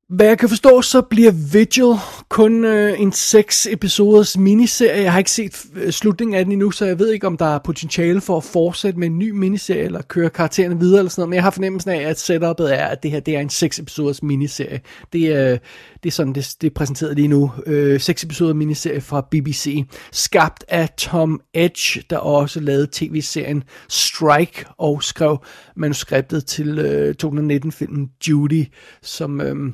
[0.10, 2.00] Hvad jeg kan forstå, så bliver Vigil
[2.32, 5.04] kun øh, en seks episoders miniserie.
[5.04, 7.46] Jeg har ikke set øh, slutningen af den endnu, så jeg ved ikke, om der
[7.46, 11.22] er potentiale for at fortsætte med en ny miniserie, eller køre karaktererne videre, eller sådan
[11.22, 11.30] noget.
[11.30, 13.80] Men jeg har fornemmelsen af, at setupet er, at det her det er en seks
[13.80, 14.82] episoders miniserie.
[15.14, 15.58] Det er,
[16.04, 17.52] det er sådan, det, det er præsenteret lige nu.
[17.66, 19.86] Øh, seks episoder miniserie fra BBC.
[20.12, 25.38] Skabt af Tom Edge, der også lavede tv-serien Strike, og skrev
[25.76, 28.66] manuskriptet til øh, 2019-filmen Judy,
[29.02, 29.42] som...
[29.42, 29.74] Øh,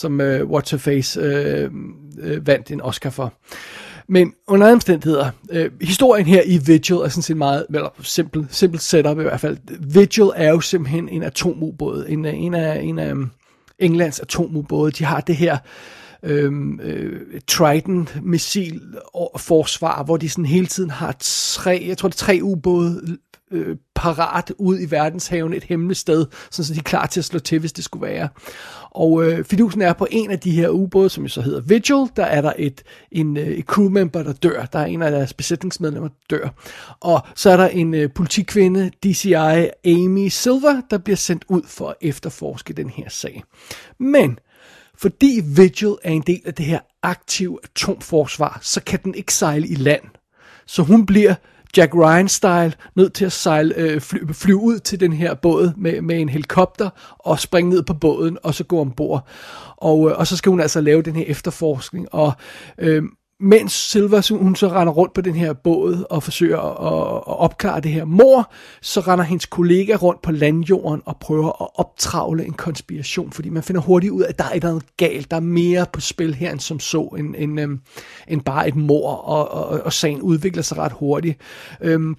[0.00, 1.70] som øh, What's Her Face øh,
[2.20, 3.32] øh, vandt en Oscar for.
[4.08, 8.46] Men under andre omstændigheder, øh, historien her i Vigil er sådan set meget, eller simpel,
[8.50, 9.56] simpelt setup i hvert fald.
[9.92, 13.26] Vigil er jo simpelthen en atomubåd, en, øh, en af, en af øh,
[13.78, 14.92] Englands atomubåde.
[14.92, 15.58] De har det her
[16.22, 18.80] øhm, øh, øh Trident missil
[19.36, 23.18] forsvar, hvor de sådan hele tiden har tre, jeg tror det er tre ubåde
[23.52, 27.38] øh, parat ud i verdenshaven et hemmeligt sted, så de er klar til at slå
[27.38, 28.28] til, hvis det skulle være.
[28.90, 32.10] Og øh, fidusen er på en af de her ubåde, som jo så hedder Vigil,
[32.16, 32.82] der er der et,
[33.12, 34.64] en, øh, et crewmember, der dør.
[34.64, 36.48] Der er en af deres besætningsmedlemmer, der dør.
[37.00, 39.34] Og så er der en øh, politikvinde, DCI
[39.84, 43.42] Amy Silver, der bliver sendt ud for at efterforske den her sag.
[44.00, 44.38] Men
[44.94, 49.68] fordi Vigil er en del af det her aktive atomforsvar, så kan den ikke sejle
[49.68, 50.02] i land.
[50.66, 51.34] Så hun bliver
[51.76, 56.00] Jack Ryan-style, nødt til at sejle, øh, fly, flyve ud til den her båd med,
[56.00, 59.26] med en helikopter, og springe ned på båden, og så gå ombord.
[59.76, 62.32] Og, øh, og så skal hun altså lave den her efterforskning, og
[62.78, 63.02] øh,
[63.40, 67.80] mens Silver hun så render rundt på den her båd og forsøger at, at opklare
[67.80, 72.52] det her mor, så render hendes kollega rundt på landjorden og prøver at optravle en
[72.52, 75.40] konspiration, fordi man finder hurtigt ud af, at der er et noget galt, der er
[75.40, 77.80] mere på spil her end som så, end, end, øhm,
[78.28, 81.40] end bare et mor, og, og, og sagen udvikler sig ret hurtigt.
[81.80, 82.16] Øhm,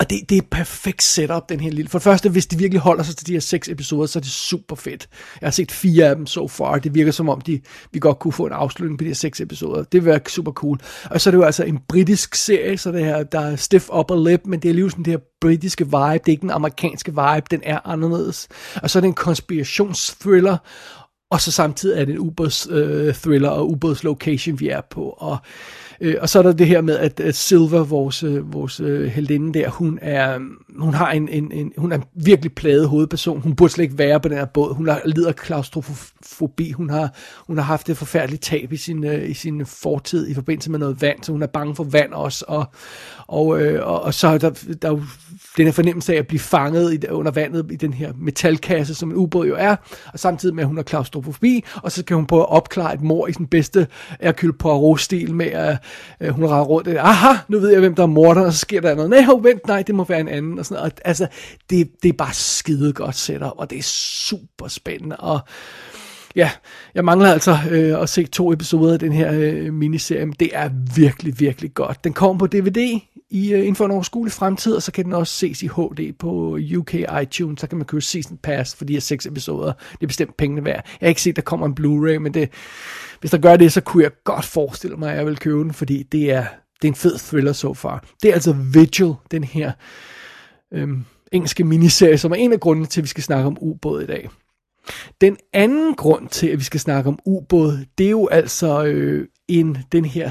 [0.00, 1.88] og det, det er et perfekt setup, den her lille.
[1.88, 4.20] For det første, hvis de virkelig holder sig til de her seks episoder, så er
[4.20, 5.08] det super fedt.
[5.40, 6.78] Jeg har set fire af dem so far.
[6.78, 7.60] Det virker som om, de,
[7.92, 9.82] vi godt kunne få en afslutning på de her seks episoder.
[9.82, 10.78] Det vil være super cool.
[11.10, 13.88] Og så er det jo altså en britisk serie, så det her, der er stiff
[13.98, 15.96] upper lip, men det er lige sådan det her britiske vibe.
[15.96, 18.48] Det er ikke den amerikanske vibe, den er anderledes.
[18.82, 20.56] Og så er det en konspirationsthriller,
[21.30, 25.02] og så samtidig er det en ubåds-thriller øh, thriller og ubåds-location, vi er på.
[25.02, 25.38] Og
[26.00, 29.06] Øh, og så er der det her med, at, at Silver, vores, vores øh, øh
[29.06, 30.38] heldinde der, hun er,
[30.78, 33.40] hun har en, en, en, hun er en virkelig plaget hovedperson.
[33.40, 34.74] Hun burde slet ikke være på den her båd.
[34.74, 36.72] Hun har lider klaustrofobi.
[36.72, 37.14] Hun har,
[37.46, 40.78] hun har haft et forfærdeligt tab i sin, øh, i sin fortid i forbindelse med
[40.78, 42.44] noget vand, så hun er bange for vand også.
[42.48, 42.64] Og,
[43.28, 44.50] og, øh, og, og så er der,
[44.82, 45.02] der er jo
[45.56, 49.10] den her fornemmelse af at blive fanget i, under vandet i den her metalkasse, som
[49.10, 49.76] en ubåd jo er,
[50.12, 53.00] og samtidig med, at hun har klaustrofobi, og så kan hun prøve at opklare et
[53.00, 53.86] mor i sin bedste
[54.20, 55.76] Hercule Poirot-stil med, at
[56.20, 58.58] øh, hun rager rundt, og, aha, nu ved jeg, hvem der er morder, og så
[58.58, 60.92] sker der noget, nej, oh, vent, nej, det må være en anden, og sådan noget.
[60.92, 61.26] Og, altså,
[61.70, 65.40] det, det er bare skide godt setup, og det er super spændende, og
[66.36, 66.50] ja,
[66.94, 70.50] jeg mangler altså øh, at se to episoder af den her øh, miniserie, men det
[70.52, 72.04] er virkelig, virkelig godt.
[72.04, 75.12] Den kommer på DVD i, uh, inden for en overskuelig fremtid, og så kan den
[75.12, 78.92] også ses i HD på UK iTunes, så kan man købe season pass for de
[78.92, 79.72] her seks episoder.
[79.92, 80.84] Det er bestemt pengene værd.
[81.00, 82.50] Jeg har ikke set, der kommer en Blu-ray, men det,
[83.20, 85.72] hvis der gør det, så kunne jeg godt forestille mig, at jeg vil købe den,
[85.72, 86.44] fordi det er,
[86.82, 88.04] det er en fed thriller så so far.
[88.22, 89.72] Det er altså Vigil, den her
[90.72, 94.02] øhm, engelske miniserie, som er en af grundene til, at vi skal snakke om ubåd
[94.02, 94.28] i dag.
[95.20, 99.28] Den anden grund til, at vi skal snakke om ubåd, det er jo altså øh,
[99.48, 100.30] en, den her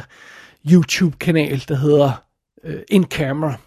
[0.71, 2.23] YouTube-kanal, der hedder
[2.67, 3.57] øh, in camera.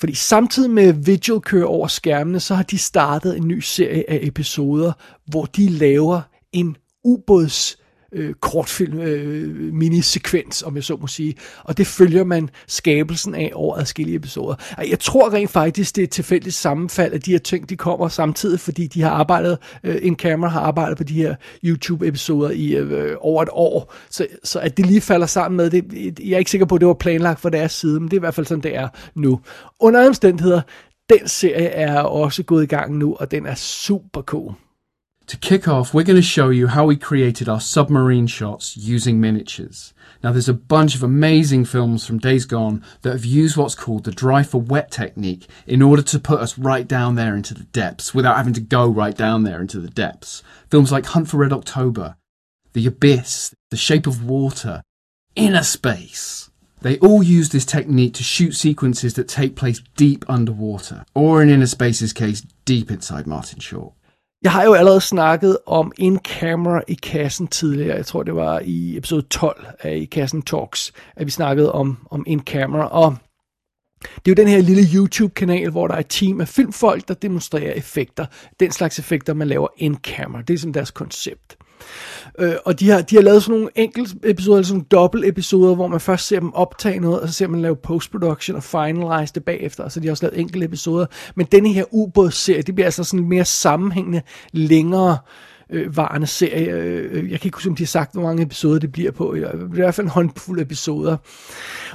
[0.00, 4.18] Fordi samtidig med Vigil kører over skærmene, så har de startet en ny serie af
[4.22, 4.92] episoder,
[5.26, 6.20] hvor de laver
[6.52, 7.79] en ubåds
[8.12, 11.34] øh, kortfilm, øh, minisekvens, om jeg så må sige.
[11.64, 14.54] Og det følger man skabelsen af over adskillige episoder.
[14.90, 18.08] Jeg tror rent faktisk, det er et tilfældigt sammenfald at de her ting, de kommer
[18.08, 22.76] samtidig, fordi de har arbejdet, øh, en kamera har arbejdet på de her YouTube-episoder i
[22.76, 23.94] øh, over et år.
[24.10, 25.84] Så, så at det lige falder sammen med det,
[26.20, 28.18] jeg er ikke sikker på, at det var planlagt fra deres side, men det er
[28.18, 29.40] i hvert fald sådan, det er nu.
[29.80, 30.60] Under omstændigheder,
[31.10, 34.54] den serie er også gået i gang nu, og den er super cool.
[35.30, 39.20] To kick off, we're going to show you how we created our submarine shots using
[39.20, 39.94] miniatures.
[40.24, 44.02] Now, there's a bunch of amazing films from days gone that have used what's called
[44.02, 47.62] the dry for wet technique in order to put us right down there into the
[47.62, 50.42] depths without having to go right down there into the depths.
[50.68, 52.16] Films like Hunt for Red October,
[52.72, 54.82] The Abyss, The Shape of Water,
[55.36, 56.50] Inner Space.
[56.80, 61.50] They all use this technique to shoot sequences that take place deep underwater, or in
[61.50, 63.92] Inner Space's case, deep inside Martin Short.
[64.42, 67.96] Jeg har jo allerede snakket om In Camera i kassen tidligere.
[67.96, 72.06] Jeg tror, det var i episode 12 af I Kassen Talks, at vi snakkede om,
[72.10, 72.88] om In Camera.
[72.88, 73.16] Og
[74.02, 77.14] det er jo den her lille YouTube-kanal, hvor der er et team af filmfolk, der
[77.14, 78.26] demonstrerer effekter.
[78.60, 80.42] Den slags effekter, man laver in camera.
[80.42, 81.56] Det er som deres koncept.
[82.38, 85.24] Øh, og de har, de har lavet sådan nogle enkelt episoder, eller sådan nogle dobbelt
[85.24, 88.62] episoder, hvor man først ser dem optage noget, og så ser man lave post-production og
[88.62, 91.06] finalize det bagefter, så de har også lavet enkelte episoder.
[91.34, 96.70] Men denne her ubådsserie, det bliver altså sådan mere sammenhængende, længere øh, Øh, varende serie.
[96.70, 99.10] Øh, øh, jeg kan ikke huske, om de har sagt, hvor mange episoder det bliver
[99.10, 99.34] på.
[99.34, 101.16] Det er i hvert fald en håndfuld episoder.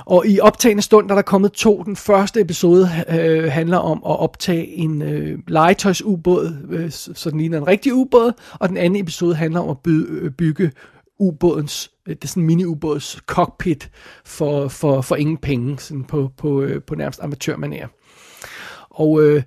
[0.06, 1.84] Og i optagende stund, der er der kommet to.
[1.84, 7.58] Den første episode øh, handler om at optage en øh, legetøjsubåd, øh, så den ligner
[7.58, 8.32] en rigtig ubåd.
[8.54, 10.72] Og den anden episode handler om at by, bygge
[11.20, 13.90] ubådens, det er sådan en mini-ubåds cockpit
[14.26, 17.88] for, for, for ingen penge, sådan på, på, på nærmest amatørmanér.
[18.90, 19.44] Og, øh,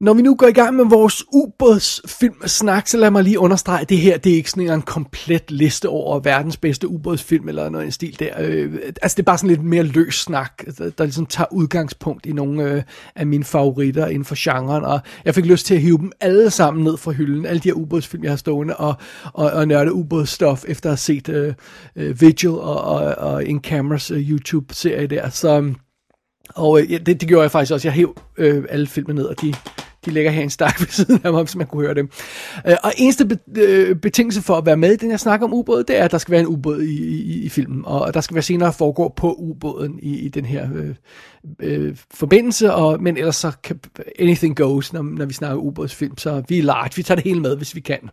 [0.00, 3.88] Når vi nu går i gang med vores ubådsfilmsnak, så lad mig lige understrege, at
[3.88, 7.88] det her det er ikke sådan en komplet liste over verdens bedste ubådsfilm eller noget
[7.88, 8.34] i stil der.
[8.38, 12.26] Øh, altså det er bare sådan lidt mere løs snak, der, der ligesom tager udgangspunkt
[12.26, 12.82] i nogle øh,
[13.14, 16.50] af mine favoritter inden for genren, og jeg fik lyst til at hive dem alle
[16.50, 18.94] sammen ned fra hylden, alle de her ubådsfilm, jeg har stående, og,
[19.32, 21.54] og, og nørde ubådsstof efter at have set øh,
[21.96, 25.74] øh, Vigil og, og, og In Cameras øh, YouTube-serie der, så...
[26.54, 27.88] Og øh, det, det gjorde jeg faktisk også.
[27.88, 29.54] Jeg hæv øh, alle filmene ned, og de,
[30.04, 32.10] de ligger her i en stak ved siden af mig, hvis man kunne høre dem.
[32.66, 35.54] Øh, og eneste be, øh, betingelse for at være med i den her snak om
[35.54, 37.82] ubåd, det er, at der skal være en ubåd i, i, i filmen.
[37.84, 40.94] Og der skal være senere foregå på ubåden i, i den her øh,
[41.60, 42.72] øh, forbindelse.
[42.72, 43.80] Og, men ellers så kan
[44.18, 46.18] anything goes, når, når vi snakker ubådsfilm.
[46.18, 46.90] Så vi er large.
[46.96, 48.10] Vi tager det hele med, hvis vi kan.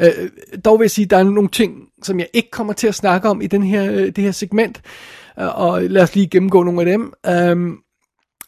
[0.00, 0.30] Øh,
[0.64, 2.94] dog vil jeg sige, at der er nogle ting, som jeg ikke kommer til at
[2.94, 4.82] snakke om i den her, øh, det her segment.
[5.40, 7.12] Øh, og lad os lige gennemgå nogle af dem.
[7.26, 7.76] Øh,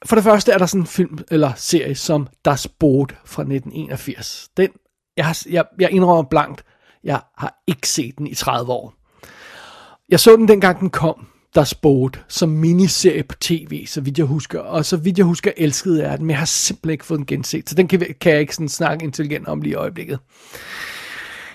[0.07, 4.49] for det første er der sådan en film eller serie som Das Boot fra 1981.
[4.57, 4.69] Den,
[5.17, 6.65] jeg, har, jeg, jeg indrømmer blankt,
[7.05, 8.95] jeg har ikke set den i 30 år.
[10.09, 14.27] Jeg så den dengang den kom, Das Boot, som miniserie på tv, så vidt jeg
[14.27, 14.61] husker.
[14.61, 17.27] Og så vidt jeg husker, elskede jeg den, men jeg har simpelthen ikke fået den
[17.27, 17.69] genset.
[17.69, 20.19] Så den kan, kan jeg ikke sådan snakke intelligent om lige i øjeblikket.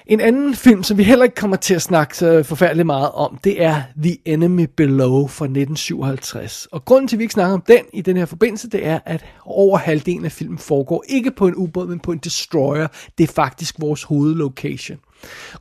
[0.08, 3.40] En anden film, som vi heller ikke kommer til at snakke så forfærdeligt meget om,
[3.44, 6.68] det er The Enemy Below fra 1957.
[6.72, 9.00] Og grunden til, at vi ikke snakker om den i den her forbindelse, det er,
[9.06, 12.88] at over halvdelen af filmen foregår ikke på en ubåd, men på en destroyer.
[13.18, 14.98] Det er faktisk vores hovedlocation.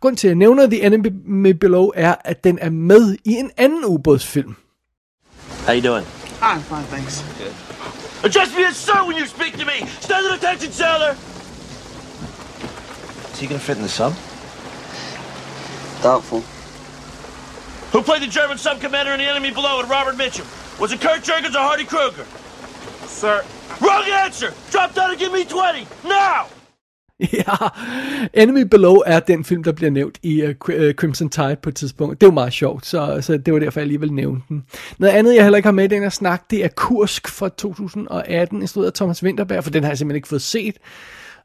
[0.01, 3.51] Grunden til, at jeg nævner The Enemy Below, er, at den er med i en
[3.57, 4.55] anden ubådsfilm.
[5.67, 6.07] How you doing?
[6.43, 7.25] I'm fine, thanks.
[7.39, 7.55] Good.
[8.25, 9.89] Address me as sir when you speak to me!
[10.01, 11.13] Stand at attention, sailor!
[13.33, 14.36] Is he gonna fit in the sub?
[16.07, 16.41] Doubtful.
[17.91, 20.47] Who played the German sub commander in the enemy below with Robert Mitchum?
[20.79, 22.25] Was it Kurt Jurgens or Hardy Kruger?
[23.09, 23.45] Sir.
[23.81, 24.55] Wrong answer!
[24.71, 25.85] Drop down and give me 20!
[26.05, 26.47] Now!
[27.33, 27.57] Ja,
[28.35, 30.51] Enemy Below er den film, der bliver nævnt i uh,
[30.93, 32.21] Crimson Tide på et tidspunkt.
[32.21, 34.65] Det var meget sjovt, så, så det var derfor, jeg alligevel nævnte den.
[34.99, 37.49] Noget andet, jeg heller ikke har med i den her snak, det er Kursk fra
[37.49, 40.77] 2018, instrueret af Thomas Winterberg, for den har jeg simpelthen ikke fået set.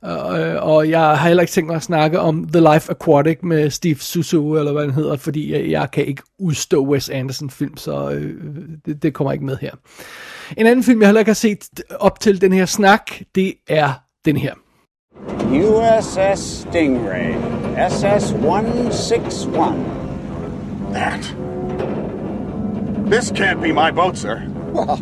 [0.03, 3.69] Uh, og jeg har heller ikke tænkt mig at snakke om The Life Aquatic med
[3.69, 7.77] Steve Susu, eller hvad den hedder, fordi jeg, jeg kan ikke udstå Wes Anderson film,
[7.77, 8.21] så uh,
[8.85, 9.71] det, det kommer ikke med her.
[10.57, 13.93] En anden film, jeg heller ikke har set op til den her snak, det er
[14.25, 14.53] den her.
[15.51, 17.33] USS Stingray,
[17.75, 19.73] SS-161.
[20.93, 21.35] That.
[23.11, 24.41] This can't be my boat, sir.
[24.73, 24.97] Well,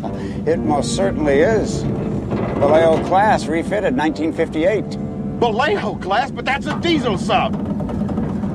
[0.47, 1.85] it most certainly is.
[2.29, 4.83] Vallejo class, refitted 1958.
[5.39, 7.53] Vallejo class, but that's a diesel sub.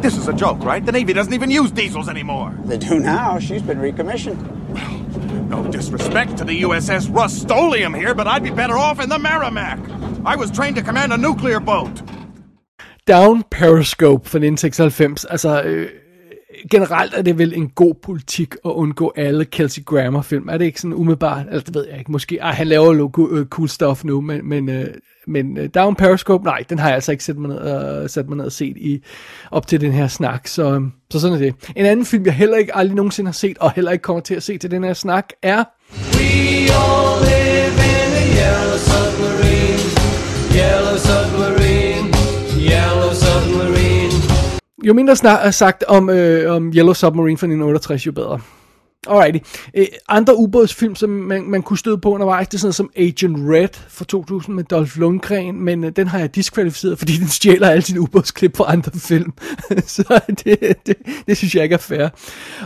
[0.02, 0.84] This is a joke, right?
[0.84, 2.54] The Navy doesn't even use diesels anymore.
[2.64, 3.38] They do now.
[3.38, 4.38] She's been recommissioned.
[4.74, 4.98] Well,
[5.48, 9.78] no disrespect to the USS Rust-Oleum here, but I'd be better off in the Merrimack.
[10.26, 12.02] I was trained to command a nuclear boat.
[13.06, 15.24] Down Periscope fra 1996.
[15.24, 15.90] Altså, øh,
[16.70, 20.48] generelt er det vel en god politik at undgå alle Kelsey Grammer film.
[20.48, 21.46] Er det ikke sådan umiddelbart?
[21.50, 22.12] Altså, det ved jeg ikke.
[22.12, 24.86] Måske, ej, han laver jo øh, cool, stuff nu, men, men, øh,
[25.26, 28.08] men øh, Down Periscope, nej, den har jeg altså ikke sat mig ned, øh, uh,
[28.08, 29.02] sat mig ned og set i,
[29.50, 31.54] op til den her snak, så, øhm, så sådan er det.
[31.76, 34.34] En anden film, jeg heller ikke aldrig nogensinde har set, og heller ikke kommer til
[34.34, 35.64] at se til den her snak, er...
[36.14, 38.93] We all live in a yellow
[44.84, 48.40] Jo mindre snak sagt om, øh, om Yellow Submarine fra 1968, jo bedre.
[49.06, 49.38] Alrighty.
[49.74, 53.36] Eh, andre ubådsfilm, som man, man kunne støde på undervejs, det er sådan som Agent
[53.38, 57.68] Red fra 2000 med Dolph Lundgren, men øh, den har jeg diskvalificeret, fordi den stjæler
[57.68, 59.32] alle sine ubådsklip fra andre film.
[59.86, 62.08] så det, det, det synes jeg ikke er fair.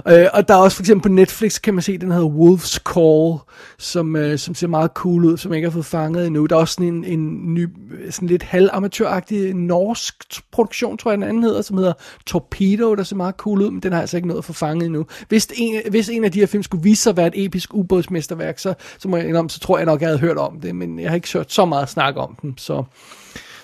[0.08, 2.78] Øh, og der er også for eksempel på Netflix, kan man se, den hedder Wolf's
[2.94, 3.38] Call,
[3.78, 6.46] som, øh, som ser meget cool ud, som jeg ikke har fået fanget endnu.
[6.46, 7.68] Der er også sådan en, en ny,
[8.10, 11.92] sådan lidt halvamatøragtig norsk produktion, tror jeg den anden hedder, som hedder
[12.26, 14.52] Torpedo, der ser meget cool ud, men den har jeg altså ikke noget at få
[14.52, 15.06] fanget endnu.
[15.28, 17.74] Hvis en, hvis en af de her film skulle vise sig at være et episk
[17.74, 20.74] ubådsmesterværk, så, så må jeg indrømme, så tror jeg nok, jeg havde hørt om det,
[20.74, 22.84] men jeg har ikke hørt så meget snak om dem, så,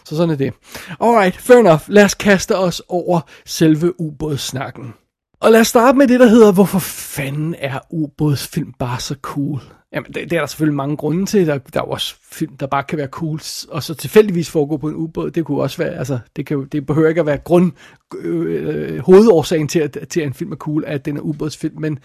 [0.04, 0.52] så sådan er det.
[1.00, 1.80] Alright, fair enough.
[1.88, 4.94] Lad os kaste os over selve ubådssnakken.
[5.40, 9.60] Og lad os starte med det, der hedder, hvorfor fanden er ubådsfilm bare så cool?
[9.94, 11.46] Jamen, det, det er der selvfølgelig mange grunde til.
[11.46, 14.88] Der, der er også film, der bare kan være cool, og så tilfældigvis foregå på
[14.88, 15.30] en ubåd.
[15.30, 17.72] Det kunne også være, altså, det, kan, det behøver ikke at være grund,
[18.18, 21.98] øh, hovedårsagen til at, til, at en film er cool, at den er ubådsfilm, men,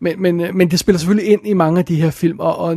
[0.00, 2.76] men, men, men det spiller selvfølgelig ind i mange af de her film, og, og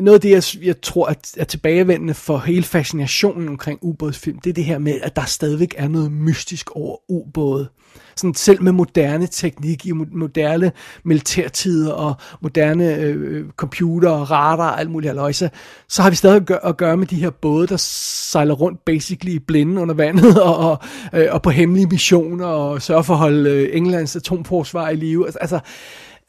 [0.00, 4.50] noget af det, jeg, jeg tror er, er tilbagevendende for hele fascinationen omkring ubådsfilm, det
[4.50, 7.68] er det her med, at der stadigvæk er noget mystisk over ubåde.
[8.16, 10.72] Sådan selv med moderne teknik i moderne
[11.04, 15.50] militærtider og moderne øh, computer og radar og alt muligt aløjse,
[15.88, 18.84] så har vi stadig at gøre, at gøre med de her både, der sejler rundt
[18.84, 20.78] basically i blinde under vandet og, og,
[21.12, 25.26] øh, og på hemmelige missioner og sørger for at holde øh, Englands atomforsvar i live.
[25.26, 25.60] Altså, altså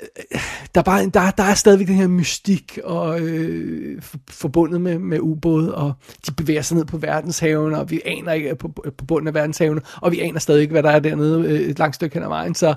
[0.01, 0.39] Øh,
[0.75, 5.19] der, er bare, der, der er stadigvæk den her mystik og, øh, forbundet med, med
[5.19, 5.93] ubåde, og
[6.27, 9.81] de bevæger sig ned på verdenshavene, og vi aner ikke på, på bunden af verdenshavene,
[10.01, 12.27] og vi aner stadig ikke, hvad der er dernede øh, et langt stykke hen ad
[12.27, 12.75] vejen, så,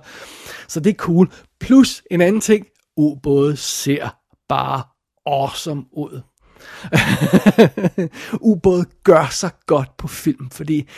[0.68, 1.32] så det er cool.
[1.60, 2.66] Plus en anden ting,
[2.96, 4.08] ubåde ser
[4.48, 4.82] bare
[5.26, 6.20] awesome ud.
[8.52, 10.88] ubåd gør sig godt på film, fordi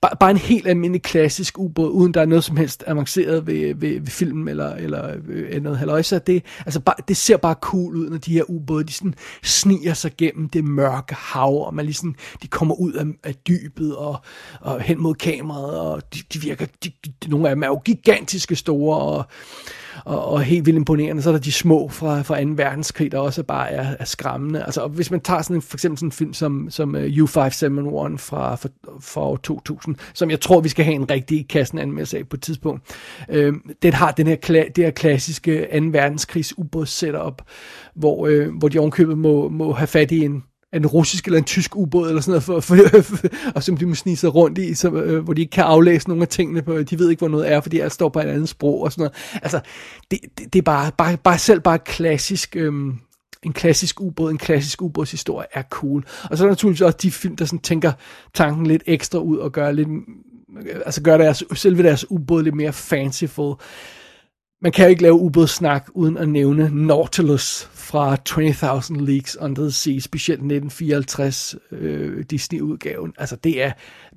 [0.00, 3.74] bare, bare en helt almindelig klassisk ubåd, uden der er noget som helst avanceret ved,
[3.74, 7.96] ved, ved filmen eller, eller øh, noget haløjse, det, altså bare, det ser bare cool
[7.96, 11.84] ud, når de her ubåde, de sådan sniger sig gennem det mørke hav, og man
[11.84, 14.16] ligesom, de kommer ud af, af dybet og,
[14.60, 17.80] og hen mod kameraet, og de, de virker, de, de, nogle af dem er jo
[17.84, 19.24] gigantiske store, og
[20.04, 21.22] og, og helt vildt imponerende.
[21.22, 22.50] Så er der de små fra, fra 2.
[22.56, 24.64] verdenskrig, der også bare er, er skræmmende.
[24.64, 27.28] Altså, hvis man tager sådan en, for eksempel sådan en film som, som øh, uh,
[27.28, 28.68] U571 fra, fra,
[29.00, 32.36] fra år 2000, som jeg tror, vi skal have en rigtig kassen anmeldelse af på
[32.36, 32.82] et tidspunkt.
[33.28, 34.36] Øh, den har den her,
[34.76, 35.86] det her klassiske 2.
[35.90, 37.42] verdenskrigs ubåds setup,
[37.94, 40.42] hvor, øh, hvor de ovenkøbet må, må have fat i en
[40.72, 43.86] en russisk eller en tysk ubåd eller sådan noget, for, for, for, og som de
[43.86, 46.62] må snige sig rundt i, så, øh, hvor de ikke kan aflæse nogle af tingene,
[46.62, 48.92] på, de ved ikke, hvor noget er, fordi alt står på et andet sprog og
[48.92, 49.40] sådan noget.
[49.42, 49.60] Altså,
[50.10, 52.72] det, det, det er bare, bare, bare selv bare klassisk, Øh,
[53.42, 56.04] en klassisk ubåd, en klassisk ubådshistorie er cool.
[56.30, 57.92] Og så er der naturligvis også de film, der sådan tænker
[58.34, 59.88] tanken lidt ekstra ud og gør lidt,
[60.86, 63.54] altså gør deres, selve deres ubåd lidt mere fanciful
[64.60, 69.70] man kan jo ikke lave ubådssnak uden at nævne Nautilus fra 20.000 Leagues Under the
[69.70, 73.12] Sea, specielt 1954 øh, Disney-udgaven.
[73.18, 73.72] Altså det er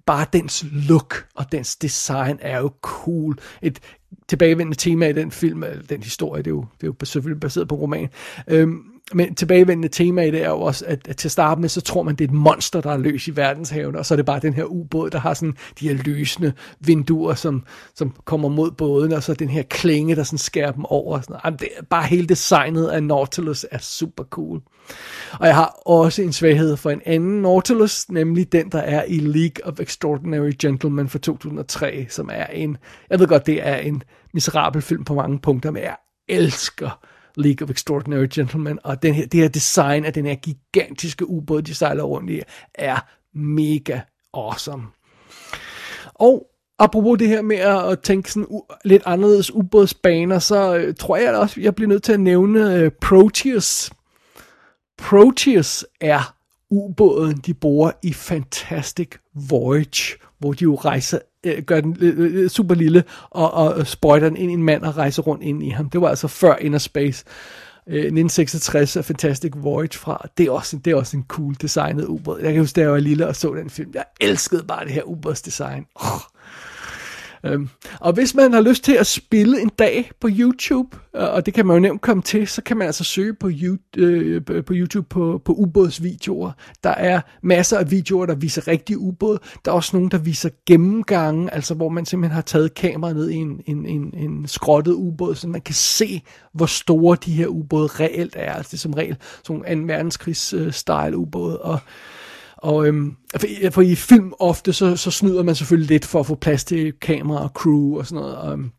[0.06, 3.38] bare dens look og dens design er jo cool.
[3.62, 3.80] Et
[4.28, 7.40] tilbagevendende tema i den film, øh, den historie, det er jo, det er jo selvfølgelig
[7.40, 8.10] baseret på roman.
[8.48, 8.84] Øhm,
[9.14, 11.82] men tilbagevendende tema i det er jo også, at, at til at starte med, så
[11.82, 14.26] tror man, det er et monster, der er løs i verdenshaven, og så er det
[14.26, 17.64] bare den her ubåd, der har sådan de her lysende vinduer, som,
[17.96, 21.18] som kommer mod båden, og så den her klinge, der sådan skærer dem over.
[21.18, 24.62] Og sådan Jamen, det er bare hele designet af Nautilus er super cool.
[25.40, 29.20] Og jeg har også en svaghed for en anden Nautilus, nemlig den, der er i
[29.20, 32.78] League of Extraordinary Gentlemen fra 2003, som er en,
[33.10, 34.04] jeg ved godt, det er en
[34.34, 35.96] miserabel film på mange punkter, men jeg
[36.28, 37.00] elsker
[37.40, 41.62] League of Extraordinary Gentlemen, og den her, det her design af den her gigantiske ubåd,
[41.62, 42.42] de sejler rundt i,
[42.76, 43.00] er
[43.38, 44.00] mega
[44.34, 44.84] awesome.
[46.14, 46.48] Og
[46.80, 51.36] apropos det her med at tænke sådan u- lidt anderledes ubådsbaner, så øh, tror jeg
[51.36, 53.92] også, jeg bliver nødt til at nævne øh, Proteus.
[54.98, 56.36] Proteus er
[56.72, 59.10] ubåden, de bruger i Fantastic
[59.50, 63.88] Voyage, hvor de jo rejser øh, gør den øh, øh, øh super lille, og, og
[63.88, 65.90] sprøjter den ind i en mand og rejser rundt ind i ham.
[65.90, 67.26] Det var altså før Inner Space.
[67.88, 70.28] Øh, 1966 er Fantastic Voyage fra.
[70.38, 72.40] Det er også, det er også en cool designet ubåd.
[72.42, 73.92] Jeg kan huske, da jeg var lille og så den film.
[73.94, 75.86] Jeg elskede bare det her ubådsdesign.
[75.96, 76.22] Oh.
[77.46, 77.70] Øhm,
[78.00, 81.54] og hvis man har lyst til at spille en dag på YouTube, øh, og det
[81.54, 83.50] kan man jo nemt komme til, så kan man altså søge på,
[83.98, 86.52] øh, på YouTube på, på ubådsvideoer.
[86.84, 89.38] Der er masser af videoer, der viser rigtig ubåd.
[89.66, 93.30] Der er også nogle, der viser gennemgange, altså hvor man simpelthen har taget kameraet ned
[93.30, 96.22] i en, en, en, en skrottet ubåd, så man kan se,
[96.54, 98.54] hvor store de her ubåde reelt er.
[98.54, 101.80] Altså det er som regel sådan en verdenskrigs-style øh, ubåd, og
[102.62, 106.26] og øhm, for, for i film ofte, så, så snyder man selvfølgelig lidt for at
[106.26, 108.38] få plads til kamera og crew og sådan noget.
[108.38, 108.72] Og, øhm,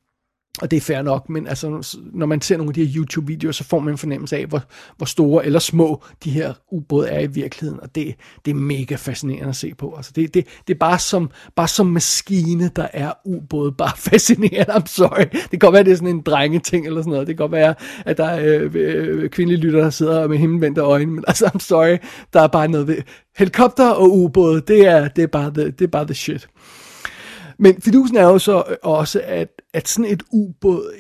[0.60, 3.52] og det er fair nok, men altså, når man ser nogle af de her YouTube-videoer,
[3.52, 4.62] så får man en fornemmelse af, hvor,
[4.96, 8.94] hvor store eller små de her ubåde er i virkeligheden, og det, det er mega
[8.94, 9.94] fascinerende at se på.
[9.96, 14.72] Altså, det, det, det er bare som, bare som maskine, der er ubåde, bare fascinerende.
[14.72, 15.24] I'm sorry.
[15.32, 17.26] Det kan godt være, at det er sådan en drengeting eller sådan noget.
[17.26, 17.74] Det kan godt være,
[18.06, 21.58] at der er øh, øh, kvindelige lytter, der sidder med himmelvendte øjne, men altså, I'm
[21.58, 21.96] sorry.
[22.32, 22.96] Der er bare noget ved
[23.36, 24.60] helikopter og ubåde.
[24.60, 26.48] Det er, det er, bare, the, det er bare the shit.
[27.62, 30.92] Men fidusen er jo så også, at, at sådan et ubåd,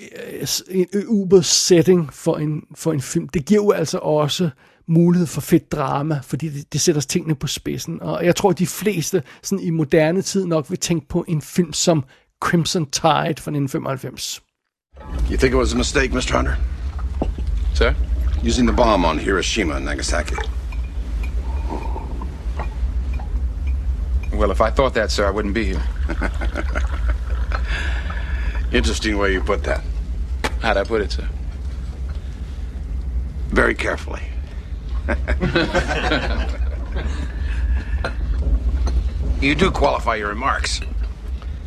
[0.70, 4.50] en ubåd setting for en, for en film, det giver jo altså også
[4.88, 8.02] mulighed for fedt drama, fordi det, det sætter tingene på spidsen.
[8.02, 11.42] Og jeg tror, at de fleste sådan i moderne tid nok vil tænke på en
[11.42, 12.04] film som
[12.40, 14.42] Crimson Tide fra 1995.
[15.30, 16.36] You think it was a mistake, Mr.
[16.36, 16.54] Hunter?
[17.74, 17.94] Sir?
[18.48, 20.34] Using the bomb on Hiroshima and Nagasaki.
[24.32, 25.82] Well, if I thought that, sir, I wouldn't be here.
[28.72, 29.82] Interesting way you put that.
[30.60, 31.28] How'd I put it, sir?
[33.48, 34.22] Very carefully.
[39.40, 40.82] You do qualify your remarks.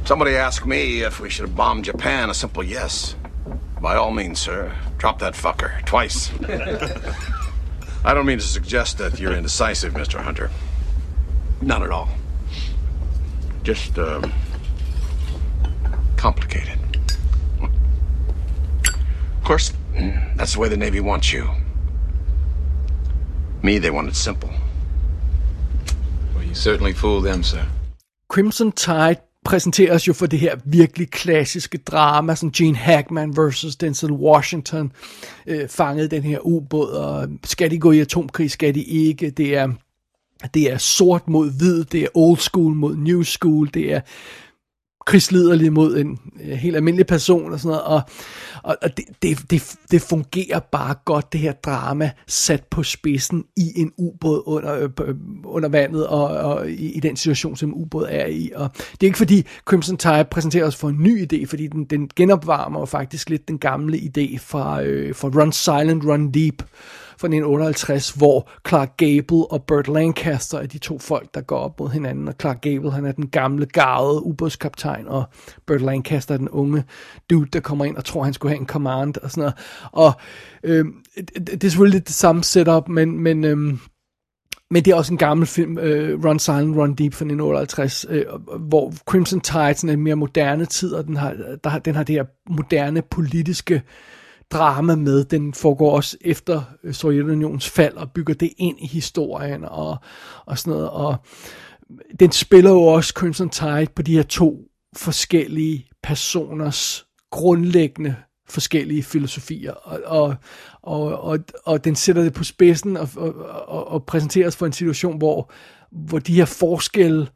[0.06, 2.30] Somebody asked me if we should have bombed Japan.
[2.30, 3.16] A simple yes.
[3.82, 4.72] By all means, sir.
[5.00, 5.84] Drop that fucker.
[5.84, 6.30] Twice.
[8.06, 10.20] I don't mean to suggest that you're indecisive, Mr.
[10.20, 10.52] Hunter.
[11.62, 12.10] Not at all.
[13.64, 14.34] Just, um,
[16.18, 16.80] complicated.
[19.38, 19.74] Of course,
[20.38, 21.50] that's the way the Navy wants you.
[23.62, 24.50] Me, they want it simple.
[26.34, 27.66] Well, you certainly fooled them, sir.
[28.30, 34.12] Crimson Tide præsenteres jo for det her virkelig klassiske drama, som Gene Hackman versus Denzel
[34.12, 34.92] Washington
[35.48, 39.58] øh, fangede den her ubåd, og skal de gå i atomkrig, skal de ikke, det
[39.58, 39.70] er
[40.54, 44.02] det er sort mod hvid, det er old school mod new school, det er
[45.06, 48.02] krigsliderlig mod en øh, helt almindelig person og sådan noget, og,
[48.64, 53.44] og, og det, det, det, det fungerer bare godt, det her drama, sat på spidsen
[53.58, 55.16] i en ubåd under, øh, øh,
[55.46, 59.06] under vandet, og, og i, i den situation, som ubåd er i, og det er
[59.06, 62.86] ikke fordi Crimson Tide præsenterer os for en ny idé, fordi den, den genopvarmer jo
[62.86, 66.64] faktisk lidt den gamle idé fra, øh, fra Run Silent, Run Deep,
[67.18, 71.80] fra 1958, hvor Clark Gable og Burt Lancaster er de to folk, der går op
[71.80, 72.28] mod hinanden.
[72.28, 75.24] Og Clark Gable, han er den gamle, garvede ubådskaptajn, og
[75.68, 76.84] Burt Lancaster er den unge
[77.30, 79.54] dude, der kommer ind og tror, han skulle have en command og sådan noget.
[79.92, 80.14] Og
[80.64, 80.86] øh,
[81.16, 83.58] det, det er selvfølgelig lidt det samme setup, men, men øh,
[84.74, 88.16] men det er også en gammel film, uh, Run Silent, Run Deep fra 1958, uh,
[88.16, 88.26] øh,
[88.60, 92.16] hvor Crimson Tide er en mere moderne tid, og den har, der, den har det
[92.16, 93.82] her moderne politiske
[94.52, 95.24] drama med.
[95.26, 99.98] Den foregår også efter øh, Sovjetunionens fald og bygger det ind i historien og,
[100.46, 100.90] og sådan noget.
[100.90, 101.16] Og
[102.20, 104.60] den spiller jo også Crimson Tide på de her to
[104.96, 108.16] forskellige personers grundlæggende
[108.50, 110.36] forskellige filosofier, og, og,
[110.82, 113.36] og, og, og den sætter det på spidsen og, og,
[113.68, 115.52] og, og præsenteres for en situation, hvor,
[115.92, 117.28] hvor de her forskelle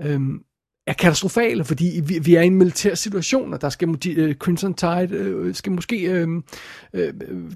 [0.00, 0.40] øhm,
[0.88, 3.96] er katastrofale, fordi vi, vi er i en militær situation, og der skal uh,
[4.32, 7.00] Crimson Tide uh, skal måske uh, uh,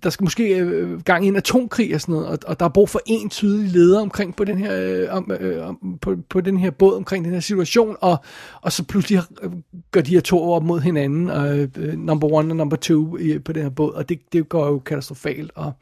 [0.03, 2.71] der skal måske uh, gang i en atomkrig og sådan noget, og, og der er
[2.71, 6.57] brug for en tydelig leder omkring på den her uh, om, uh, på, på den
[6.57, 8.17] her båd omkring den her situation, og,
[8.63, 9.23] og så pludselig
[9.91, 13.53] gør de her to op mod hinanden, uh, number one og number two uh, på
[13.53, 15.73] den her båd, og det, det går jo katastrofalt, og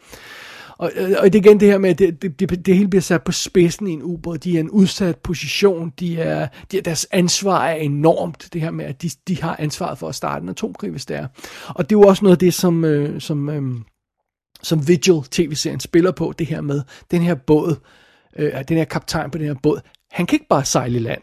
[0.80, 2.88] og, øh, og det er igen det her med, at det, det, det, det hele
[2.88, 4.38] bliver sat på spidsen i en ubåd.
[4.38, 5.92] De er en udsat position.
[6.00, 8.48] De er, de, deres ansvar er enormt.
[8.52, 11.16] Det her med, at de, de har ansvaret for at starte en atomkrig, hvis det
[11.16, 11.26] er.
[11.68, 13.62] Og det er jo også noget af det, som, øh, som, øh,
[14.62, 16.34] som Vigil tv-serien spiller på.
[16.38, 17.76] Det her med, den her båd,
[18.36, 21.22] øh, den her kaptajn på den her båd, han kan ikke bare sejle i land.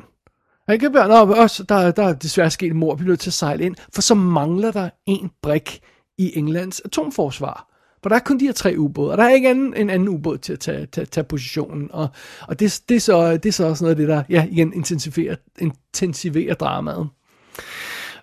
[0.67, 3.29] Han kan bare, nå, også, der, der er desværre sket mor, vi bliver nødt til
[3.29, 5.79] at sejle ind, for så mangler der en brik
[6.17, 7.66] i Englands atomforsvar.
[8.03, 10.09] For der er kun de her tre ubåde, og der er ikke anden, en anden
[10.09, 11.89] ubåd til at tage, tage, tage positionen.
[11.93, 12.07] Og,
[12.47, 14.73] og det, det, er så, det er så også noget af det, der ja, igen
[14.73, 17.09] intensiverer, intensiverer dramaet.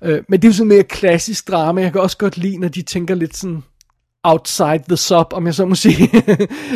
[0.03, 1.83] Øh, men det er jo sådan mere klassisk drama.
[1.83, 3.63] Jeg kan også godt lide, når de tænker lidt sådan
[4.23, 6.11] outside the sub, om jeg så må sige,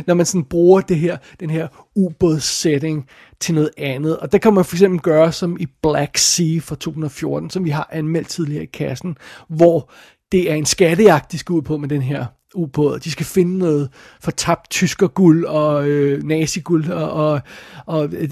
[0.07, 3.09] når man sådan bruger det her, den her ubådssetting
[3.40, 4.18] til noget andet.
[4.18, 7.70] Og det kan man for eksempel gøre som i Black Sea fra 2014, som vi
[7.70, 9.16] har anmeldt tidligere i kassen,
[9.49, 9.90] hvor
[10.32, 12.99] det er en skattejagt, de skal ud på med den her ubåd.
[12.99, 13.90] De skal finde noget
[14.20, 17.40] fortabt tyskerguld og øh, naziguld, og, og,
[17.86, 18.30] og øh,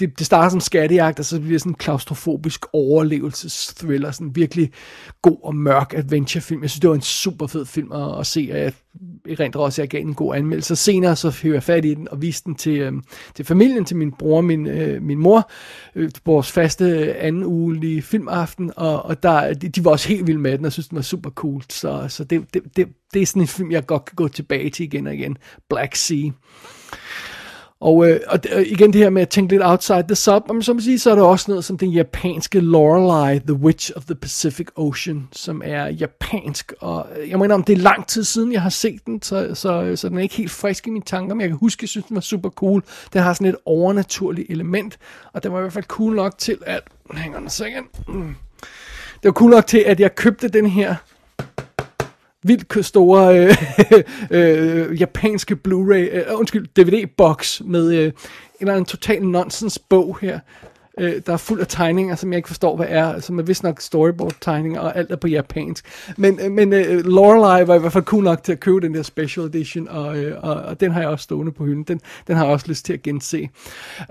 [0.00, 4.72] det, det starter som skattejagt, og så bliver det sådan en klaustrofobisk overlevelsesthriller, sådan virkelig
[5.22, 6.62] god og mørk adventurefilm.
[6.62, 8.72] Jeg synes, det var en super fed film at, at se, og jeg
[9.40, 10.76] rent også, at jeg gav en god anmeldelse.
[10.76, 12.92] Senere så fik jeg fat i den og viste den til, øh,
[13.34, 15.50] til familien, til min bror og min, øh, min mor,
[15.94, 20.40] øh, vores faste anden ugelige filmaften, og, og der, de, de var også helt vilde
[20.40, 21.62] med den, og synes, den var super cool.
[21.68, 24.70] Så, så det, det, det, det er sådan en film, jeg godt kan gå tilbage
[24.70, 25.38] til igen og igen.
[25.70, 26.30] Black Sea.
[27.82, 30.80] Og, øh, og igen det her med at tænke lidt outside the sub, men som
[30.80, 34.66] sige, så er der også noget som den japanske Lorelei, The Witch of the Pacific
[34.76, 38.62] Ocean, som er japansk, og øh, jeg mener om det er lang tid siden, jeg
[38.62, 41.40] har set den, så, så, så den er ikke helt frisk i mine tanker, men
[41.40, 42.82] jeg kan huske, at jeg synes, den var super cool.
[43.12, 44.98] Den har sådan et overnaturligt element,
[45.32, 46.80] og den var i hvert fald cool nok til at...
[47.10, 47.86] Hang on a second.
[48.08, 48.34] Mm.
[49.12, 50.94] Det var cool nok til, at jeg købte den her
[52.42, 58.12] vildt store øh, øh, japanske Blu-ray, øh, øh undskyld, DVD-box med øh, en
[58.60, 60.38] eller anden total nonsens bog her,
[60.98, 63.62] øh, der er fuld af tegninger, som jeg ikke forstår, hvad er, som er vist
[63.62, 65.86] nok storyboard-tegninger, og alt er på japansk.
[66.16, 68.94] Men, øh, men øh, Lorelei var i hvert fald cool nok til at købe den
[68.94, 71.82] der special edition, og, øh, og, og den har jeg også stående på hylden.
[71.82, 73.48] Den, den har jeg også lyst til at gense.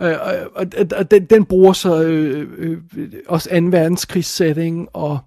[0.01, 0.65] Øh, og, og,
[0.97, 3.55] og den, den bruger så øh, øh, øh også 2.
[3.55, 5.19] verdenskrigssetting, og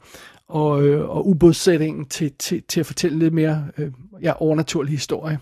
[0.55, 3.93] og, øh, og ubådssætningen til, til, til at fortælle lidt mere øh,
[4.23, 5.39] ja, overnaturlig historie.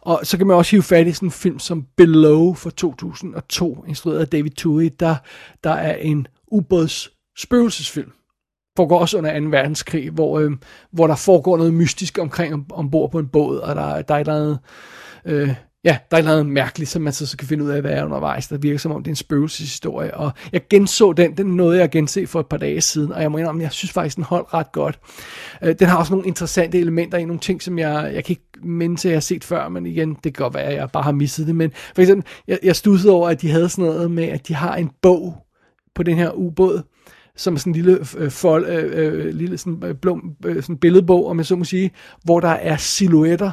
[0.00, 3.84] Og så kan man også hive fat i sådan en film som Below fra 2002,
[3.88, 5.16] instrueret af David Tui, der,
[5.64, 8.12] der er en ubåds spøgelsesfilm.
[8.76, 9.46] Foregår også under 2.
[9.46, 10.50] verdenskrig, hvor, øh,
[10.90, 14.18] hvor der foregår noget mystisk omkring om, ombord på en båd, og der, der er
[14.18, 14.58] et eller andet...
[15.24, 17.90] Øh, ja, der er noget mærkeligt, som man så, så kan finde ud af, hvad
[17.90, 18.48] er undervejs.
[18.48, 20.14] Der virker som om, det er en spøgelseshistorie.
[20.14, 23.22] Og jeg genså den, den nåede jeg at gense for et par dage siden, og
[23.22, 25.00] jeg må indrømme, jeg synes faktisk, den holdt ret godt.
[25.62, 28.68] Øh, den har også nogle interessante elementer i nogle ting, som jeg, jeg kan ikke
[28.68, 30.90] minde til, at jeg har set før, men igen, det kan godt være, at jeg
[30.90, 31.56] bare har misset det.
[31.56, 34.54] Men for eksempel, jeg, jeg stussede over, at de havde sådan noget med, at de
[34.54, 35.36] har en bog
[35.94, 36.82] på den her ubåd,
[37.36, 41.26] som sådan en lille, øh, fold, øh, øh, lille sådan, øh, blå, øh, sådan billedbog,
[41.26, 41.90] om jeg så må sige,
[42.24, 43.52] hvor der er silhuetter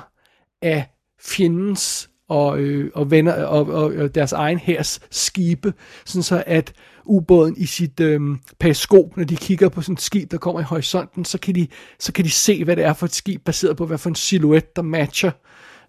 [0.62, 0.86] af
[1.22, 5.74] fjendens og, øh, og, venner, og, og, og deres egen hærs skibe,
[6.06, 6.74] sådan så at
[7.06, 8.22] ubåden i sit øh,
[8.60, 11.68] periskop, når de kigger på sådan et skib, der kommer i horisonten, så kan, de,
[12.00, 14.16] så kan de se, hvad det er for et skib, baseret på, hvad for en
[14.16, 15.32] silhuet, der matcher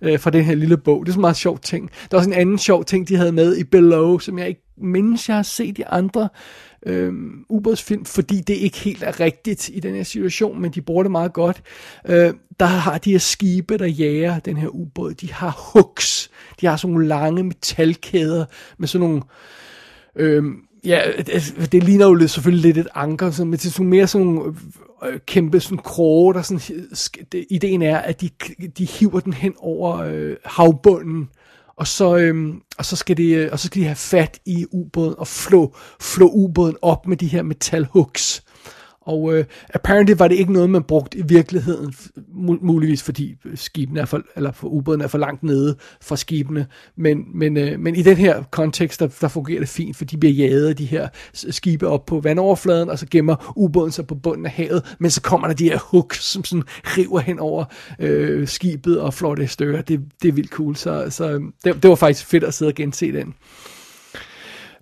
[0.03, 1.07] øh, fra den her lille bog.
[1.07, 1.91] Det er så meget sjov ting.
[2.11, 4.63] Der er også en anden sjov ting, de havde med i Below, som jeg ikke
[4.77, 6.29] mindes, jeg har set i andre
[6.87, 7.13] øh,
[7.49, 11.13] ubådsfilm, fordi det ikke helt er rigtigt i den her situation, men de bruger det
[11.13, 11.63] meget godt.
[12.09, 16.31] Øh, der har de her skibe, der jager den her ubåd, de har hooks,
[16.61, 18.45] de har sådan nogle lange metalkæder
[18.79, 19.23] med sådan nogle...
[20.17, 20.45] Øh,
[20.85, 23.87] Ja, det, det ligner jo lidt, selvfølgelig lidt et anker, så, men det er sådan
[23.87, 24.55] mere sådan nogle
[25.05, 26.59] øh, kæmpe sådan kroge, der sådan,
[27.33, 28.31] det, ideen er, at de,
[28.79, 31.29] de hiver den hen over øh, havbunden,
[31.77, 34.67] og så, øhm, og, så skal de, øh, og så skal de have fat i
[34.73, 38.43] ubåden og flå, flå ubåden op med de her metalhooks.
[39.07, 39.45] Og øh,
[39.75, 41.95] apparently var det ikke noget, man brugte i virkeligheden,
[42.61, 46.67] muligvis fordi skibene er for, eller for ubåden er for langt nede fra skibene.
[46.97, 50.17] Men, men, øh, men i den her kontekst, der, der fungerer det fint, for de
[50.17, 54.15] bliver jaget af de her skibe op på vandoverfladen, og så gemmer ubåden sig på
[54.15, 57.65] bunden af havet, men så kommer der de her hooks, som sådan river hen over
[57.99, 59.83] øh, skibet og flår det i stykker.
[59.83, 62.71] Det, det er vildt cool, så, så øh, det, det var faktisk fedt at sidde
[62.71, 63.35] og gense den.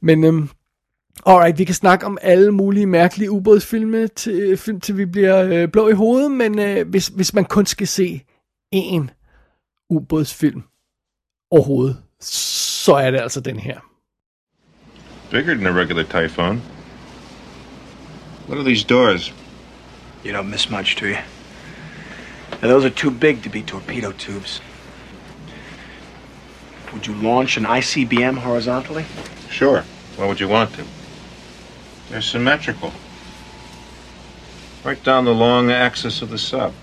[0.03, 0.47] Men øh,
[1.27, 5.69] Alright, vi kan snakke om alle mulige mærkelige ubådsfilme, til, film, til vi bliver øh,
[5.69, 8.23] blå i hovedet, men øh, hvis, hvis man kun skal se
[8.75, 9.07] én
[9.91, 10.63] ubådsfilm
[11.51, 13.81] overhovedet, så er det altså den her.
[15.31, 16.63] Bigger than a regular Typhoon.
[18.49, 19.35] What are these doors?
[20.25, 21.17] You don't miss much, do you?
[22.63, 24.63] Now, those are too big to be torpedo tubes.
[26.93, 29.05] Would you launch an ICBM horizontally?
[29.51, 29.83] Sure.
[30.17, 31.04] Why would you want to?
[32.11, 32.93] They're symmetrical.
[34.85, 36.75] Right down the long axis of the sub.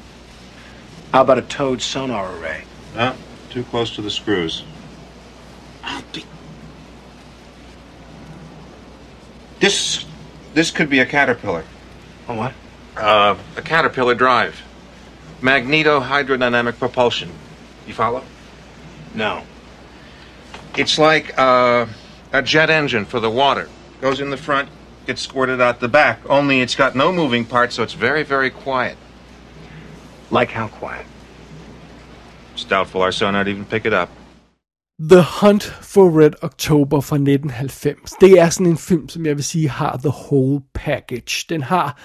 [1.11, 2.63] How about a towed sonar array?
[2.95, 3.15] No,
[3.49, 4.63] too close to the screws.
[9.59, 10.05] This,
[10.55, 11.63] this could be a caterpillar.
[12.28, 12.53] A what?
[12.97, 14.59] Uh, a caterpillar drive.
[15.41, 17.32] Magneto-hydrodynamic propulsion.
[17.86, 18.24] You follow?
[19.13, 19.43] No.
[20.76, 21.86] It's like uh,
[22.34, 23.69] a jet engine for the water.
[24.01, 24.67] Goes in the front,
[25.08, 26.20] gets squirted out the back.
[26.30, 28.97] Only it's got no moving parts, so it's very, very quiet.
[30.32, 31.06] Like how quiet?
[32.54, 34.10] It's doubtful our son not even pick it up.
[35.10, 38.12] The Hunt for Red October fra 1990.
[38.22, 41.45] Det er sådan en film, som jeg vil sige har the whole package.
[41.49, 41.97] Den har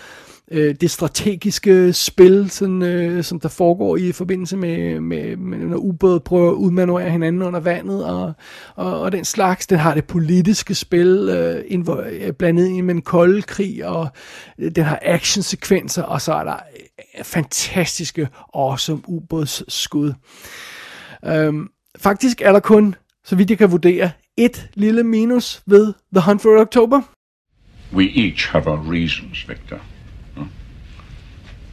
[0.51, 5.77] øh, det strategiske spil, sådan, øh, som der foregår i forbindelse med, med, med når
[5.77, 8.33] ubåde prøver at udmanøvrere hinanden under vandet og,
[8.75, 9.67] og, og den slags.
[9.67, 14.09] Den har det politiske spil øh, øh blandet ind med en kold krig, og
[14.59, 16.57] øh, den har actionsekvenser, og så er der
[17.19, 20.13] øh, fantastiske, awesome ubådsskud.
[21.27, 21.69] Øhm,
[21.99, 22.95] faktisk er der kun,
[23.25, 27.01] så vidt jeg kan vurdere, et lille minus ved The Hunt for October.
[27.93, 29.81] We each have our reasons, Victor.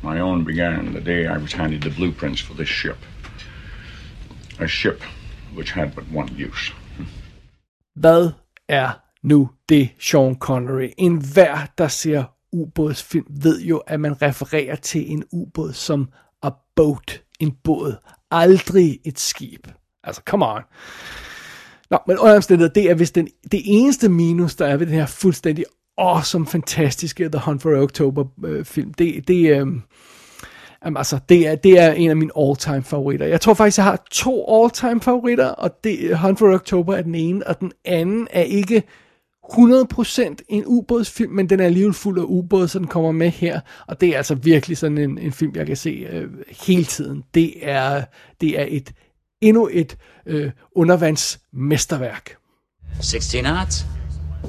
[0.03, 2.97] My own began the day I was handed the blueprints for this ship.
[4.59, 5.01] A ship
[5.55, 6.73] which had but one use.
[7.95, 8.31] Hvad
[8.67, 8.89] er
[9.23, 10.89] nu det, Sean Connery?
[10.97, 16.09] En hver, der ser ubådsfilm, ved jo, at man refererer til en ubåd som
[16.43, 17.95] a boat, en båd.
[18.31, 19.67] Aldrig et skib.
[20.03, 20.61] Altså, come on.
[21.89, 25.05] Nå, men under det er vist den, det eneste minus, der er ved den her
[25.05, 25.65] fuldstændig
[25.97, 28.93] awesome, fantastiske The Hunt for October øh, film.
[28.93, 29.67] Det, det, øh,
[30.85, 33.25] Jamen, altså, det er, det er en af mine all-time favoritter.
[33.25, 37.01] Jeg tror faktisk, jeg har to all-time favoritter, og det, øh, Hunt for October er
[37.01, 38.83] den ene, og den anden er ikke
[39.51, 43.59] 100% en ubådsfilm, men den er alligevel fuld af ubåde, så den kommer med her.
[43.87, 46.29] Og det er altså virkelig sådan en, en film, jeg kan se øh,
[46.67, 47.23] hele tiden.
[47.33, 48.03] Det er,
[48.41, 48.91] det er et
[49.41, 52.35] endnu et øh, undervandsmesterværk.
[53.01, 53.85] 16 knots?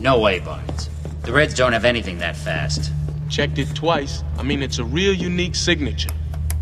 [0.00, 0.93] No way, Barnes.
[1.24, 2.92] The Reds don't have anything that fast.
[3.30, 4.22] Checked it twice.
[4.36, 6.10] I mean, it's a real unique signature.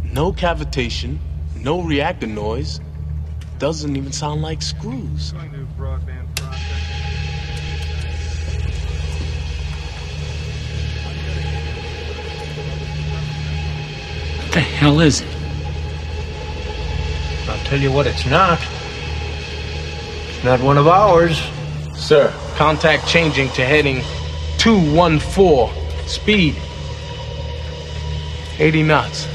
[0.04, 1.18] No cavitation,
[1.56, 2.78] no reactor noise.
[3.58, 5.32] doesn't even sound like screws.
[5.32, 5.50] What
[14.52, 15.28] the hell is it?
[17.48, 18.60] I'll tell you what it's not.
[20.28, 21.42] It's not one of ours.
[21.96, 24.02] Sir, contact changing to heading
[24.62, 26.06] 214.
[26.06, 26.54] Speed
[28.60, 29.26] 80 knots.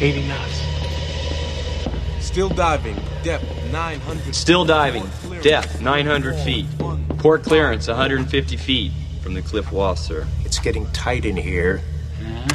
[0.00, 0.62] 80 knots.
[2.24, 2.96] Still diving.
[3.22, 4.34] Depth 900.
[4.34, 5.06] Still diving.
[5.42, 6.64] Depth 900 feet.
[7.18, 10.26] Port clearance 150 feet from the cliff wall, sir.
[10.46, 11.82] It's getting tight in here.
[12.22, 12.48] Yeah.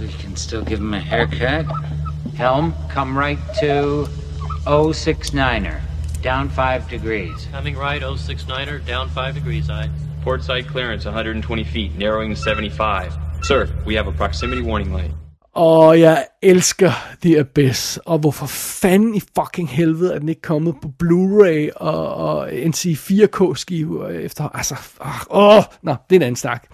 [0.00, 1.64] We can still give him a haircut.
[2.34, 4.08] Helm, come right to
[4.64, 5.80] 069er.
[6.26, 7.48] Down 5 degrees.
[7.52, 9.90] Coming right, 069er, down 5 degrees, aye.
[10.24, 13.12] Port side clearance 120 feet, narrowing to 75.
[13.42, 15.12] Sir, we have a proximity warning light.
[15.54, 16.90] Og jeg elsker
[17.22, 22.14] The Abyss, og hvorfor fanden i fucking helvede er den ikke kommet på Blu-ray og,
[22.14, 24.76] og NC 4K skive efter, altså,
[25.30, 26.66] åh, nå, det er en anden snak.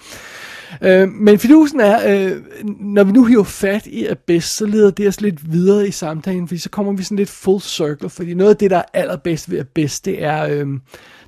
[0.82, 2.42] Øh, men fidusen er, øh,
[2.80, 6.48] når vi nu hiver fat i Abyss, så leder det os lidt videre i samtalen,
[6.48, 9.50] fordi så kommer vi sådan lidt full circle, fordi noget af det, der er allerbedst
[9.50, 10.66] ved Abyss, det er, øh,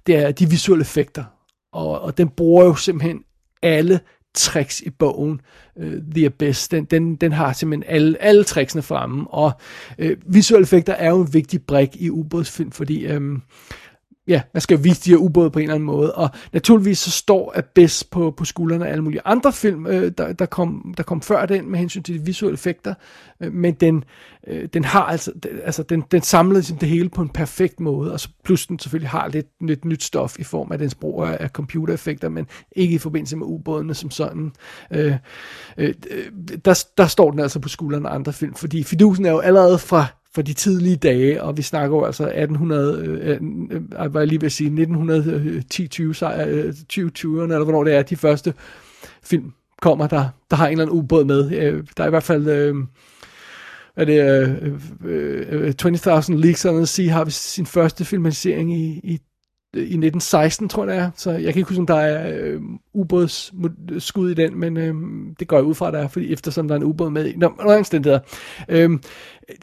[0.06, 1.24] det er de visuelle effekter.
[1.72, 3.20] Og, og den bruger jo simpelthen
[3.62, 4.00] alle
[4.34, 5.40] tricks i bogen,
[5.76, 9.52] uh, The Abyss, den, den, den har simpelthen alle, alle tricksene fremme, og
[10.02, 13.42] uh, visuelle effekter er jo en vigtig brik i ubådsfilm, fordi um,
[14.28, 17.10] ja, man skal vise de her ubåde på en eller anden måde, og naturligvis så
[17.10, 21.02] står Abyss på, på skuldrene af alle mulige andre film, øh, der, der, kom, der
[21.02, 22.94] kom før den med hensyn til de visuelle effekter,
[23.40, 24.04] øh, men den,
[24.46, 25.32] øh, den har altså,
[25.64, 28.78] altså den, den samler ligesom det hele på en perfekt måde, og så plus den
[28.78, 32.46] selvfølgelig har lidt, lidt nyt stof i form af dens brug af computereffekter, men
[32.76, 34.52] ikke i forbindelse med ubådene som sådan.
[34.90, 35.14] Øh,
[35.76, 36.24] øh, øh,
[36.64, 39.78] der, der står den altså på skuldrene af andre film, fordi fidusen er jo allerede
[39.78, 43.38] fra for de tidlige dage, og vi snakker jo altså 1800, øh, øh,
[44.00, 48.16] øh var jeg lige ved at sige, 1910 20 20'erne, eller hvornår det er, de
[48.16, 48.54] første
[49.22, 51.52] film kommer, der, der har en eller anden ubåd med.
[51.52, 52.74] Øh, der er i hvert fald, øh,
[53.96, 54.72] er det øh,
[55.04, 59.20] øh, øh, øh 20.000 Leagues Under the Sea, har vi sin første filmatisering i, i
[59.76, 61.10] i 1916, tror jeg det er.
[61.16, 62.60] Så jeg kan ikke huske, om der er øh,
[62.94, 64.94] ubådsskud øh, i den, men øh,
[65.38, 67.36] det går jeg ud fra, der er, fordi eftersom der er en ubåd med i.
[67.36, 67.52] Nå,
[67.90, 68.18] der.
[68.68, 68.90] Øh,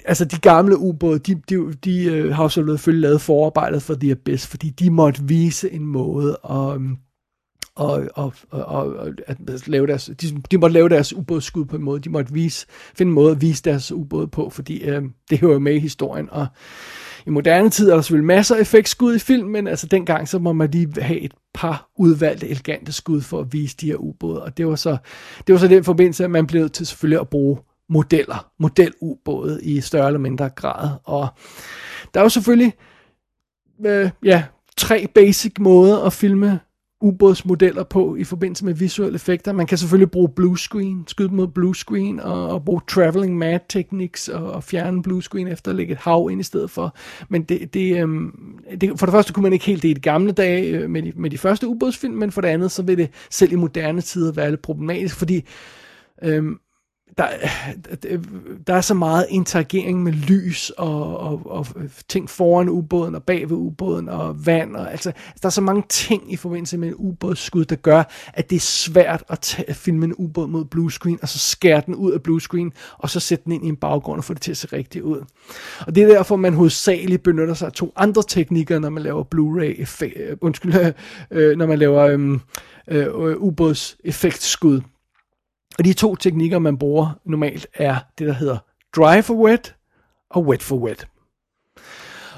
[0.06, 4.12] altså de gamle ubåde, de, de, de øh, har jo selvfølgelig lavet forarbejdet for The
[4.12, 6.98] Abyss, fordi de måtte vise en måde at, øhm,
[7.76, 11.84] og, og, og, og at lave deres, de, de måtte lave deres ubådsskud på en
[11.84, 15.40] måde, de måtte vise, finde en måde at vise deres ubåd på, fordi øh, det
[15.40, 16.48] hører jo med i historien, og
[17.28, 20.40] i moderne tid er der selvfølgelig masser af effektskud i film, men altså dengang så
[20.40, 24.44] må man lige have et par udvalgte elegante skud for at vise de her ubåde,
[24.44, 24.98] og det var så,
[25.48, 27.58] det var så den forbindelse, at man blev til selvfølgelig at bruge
[27.90, 30.90] modeller, modelubåde i større eller mindre grad.
[31.04, 31.28] Og
[32.14, 32.74] der er jo selvfølgelig
[33.86, 34.44] øh, ja,
[34.78, 36.60] tre basic måder at filme
[37.02, 39.52] ubådsmodeller på i forbindelse med visuelle effekter.
[39.52, 43.60] Man kan selvfølgelig bruge blue screen, skyde mod blue screen, og, og bruge traveling mad
[43.70, 46.96] techniques, og, og fjerne blue screen efter at lægge et hav ind i stedet for.
[47.30, 50.02] Men det, det, øhm, det, for det første kunne man ikke helt det i de
[50.02, 52.98] gamle dage øh, med, de, med de første ubådsfilm, men for det andet, så vil
[52.98, 55.46] det selv i moderne tider være lidt problematisk, fordi
[56.24, 56.58] øhm,
[57.18, 57.28] der,
[58.68, 61.68] der er så meget interagering med lys og, og, og
[62.10, 64.76] ting foran ubåden og bag ved ubåden og vand.
[64.76, 68.04] Og, altså, der er så mange ting i forbindelse med en ubådsskud, der gør,
[68.34, 71.40] at det er svært at, tage, at filme en ubåd mod blue screen, og så
[71.40, 74.24] skære den ud af blue screen, og så sætte den ind i en baggrund og
[74.24, 75.22] få det til at se rigtigt ud.
[75.88, 79.24] Og det er derfor, man hovedsageligt benytter sig af to andre teknikker, når man laver
[79.36, 80.74] Blu-ray effekt, øh, undskyld,
[81.32, 82.40] øh, når man laver øh,
[82.88, 84.82] øh, ubådseffektskud.
[85.78, 88.58] Og de to teknikker, man bruger normalt, er det, der hedder
[88.96, 89.76] dry for wet
[90.30, 91.08] og wet for wet.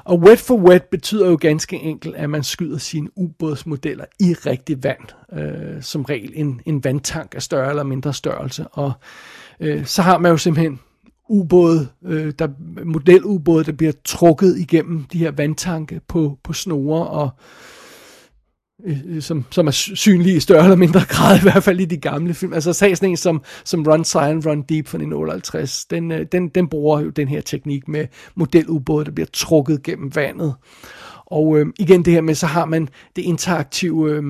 [0.06, 4.84] Og wet for wet betyder jo ganske enkelt, at man skyder sine ubådsmodeller i rigtig
[4.84, 5.34] vand.
[5.34, 8.68] Øh, som regel en, en vandtank af større eller mindre størrelse.
[8.68, 8.92] Og
[9.60, 10.80] øh, så har man jo simpelthen
[11.30, 12.48] ubåde, øh, der,
[12.86, 17.30] modelubåde, der bliver trukket igennem de her vandtanke på, på snore og
[18.86, 21.86] Øh, øh, som, som er synlige i større eller mindre grad, i hvert fald i
[21.86, 22.54] de gamle film.
[22.54, 26.50] Altså sag sådan en som, som Run Silent, Run Deep fra 1958, den, øh, den,
[26.50, 30.56] den bruger jo den her teknik med modelubåde, der bliver trukket gennem vandet.
[31.34, 34.24] Og øh, igen det her med, så har man det interaktive øh,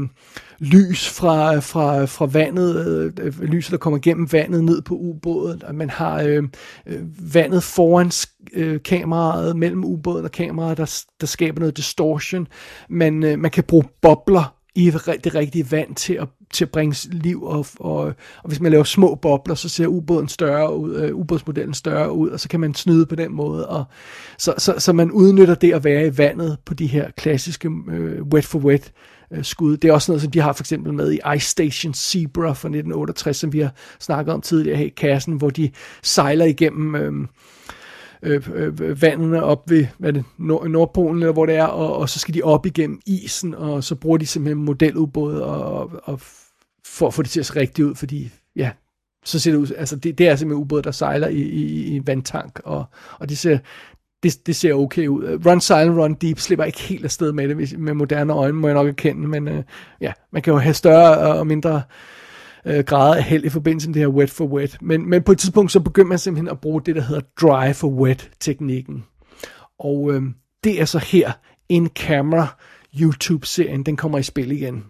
[0.59, 5.75] lys fra, fra, fra vandet, øh, lyset der kommer gennem vandet ned på ubåden, og
[5.75, 6.51] man har øhm,
[6.85, 8.11] øh, vandet foran
[8.53, 12.47] øh, kameraet, mellem ubåden og kameraet, der, der skaber noget distortion.
[12.89, 14.91] Man, øh, man kan bruge bobler i
[15.23, 17.99] det rigtige vand til at, til at bringe liv, og, og,
[18.43, 22.29] og hvis man laver små bobler, så ser ubåden større ud, øh, ubådsmodellen større ud,
[22.29, 23.85] og så kan man snyde på den måde, og
[24.37, 28.21] så, så, så man udnytter det at være i vandet på de her klassiske øh,
[28.21, 28.91] wet for wet
[29.31, 29.77] øh, skud.
[29.77, 32.67] Det er også noget, som de har for eksempel med i Ice Station Zebra fra
[32.67, 35.71] 1968, som vi har snakket om tidligere her i kassen, hvor de
[36.03, 36.95] sejler igennem...
[36.95, 37.27] Øhm,
[38.23, 41.97] øh, øh, øh, vandene op ved hvad det, Nord- Nordpolen, eller hvor det er, og,
[41.97, 46.21] og så skal de op igennem isen, og så bruger de simpelthen modelubåde og, og
[46.93, 48.71] for at få det til at se rigtigt ud, fordi ja,
[49.25, 51.95] så ser det ud, altså det, det er simpelthen ubåde, der sejler i, i, i
[51.95, 52.85] en vandtank, og,
[53.19, 53.57] og det ser,
[54.23, 55.45] det, det ser okay ud.
[55.45, 58.73] Run Silent, Run Deep slipper ikke helt afsted med det, med moderne øjne, må jeg
[58.73, 59.63] nok erkende, men øh,
[60.01, 61.81] ja, man kan jo have større øh, og mindre
[62.65, 64.77] øh, grader af held i forbindelse med det her wet for wet.
[64.81, 67.73] Men, men på et tidspunkt så begynder man simpelthen at bruge det, der hedder dry
[67.73, 69.03] for wet teknikken.
[69.79, 70.21] Og øh,
[70.63, 71.31] det er så her
[71.69, 72.47] in camera
[73.01, 74.83] YouTube-serien, den kommer i spil igen.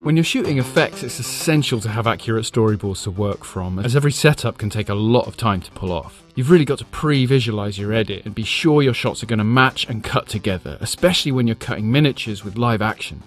[0.00, 4.12] When you're shooting effects, it's essential to have accurate storyboards to work from, as every
[4.12, 6.22] setup can take a lot of time to pull off.
[6.36, 9.40] You've really got to pre visualize your edit and be sure your shots are going
[9.40, 13.20] to match and cut together, especially when you're cutting miniatures with live action.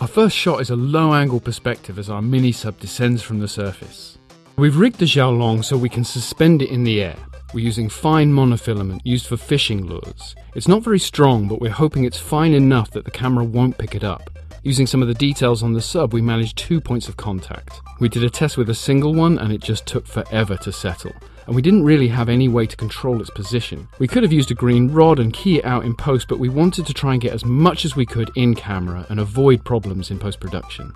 [0.00, 3.48] Our first shot is a low angle perspective as our mini sub descends from the
[3.48, 4.18] surface.
[4.56, 7.16] We've rigged the Xiaolong so we can suspend it in the air.
[7.54, 10.36] We're using fine monofilament used for fishing lures.
[10.54, 13.94] It's not very strong, but we're hoping it's fine enough that the camera won't pick
[13.94, 14.28] it up.
[14.64, 17.80] Using some of the details on the sub, we managed two points of contact.
[18.00, 21.12] We did a test with a single one and it just took forever to settle.
[21.46, 23.88] And we didn't really have any way to control its position.
[24.00, 26.48] We could have used a green rod and key it out in post, but we
[26.48, 30.10] wanted to try and get as much as we could in camera and avoid problems
[30.10, 30.92] in post production.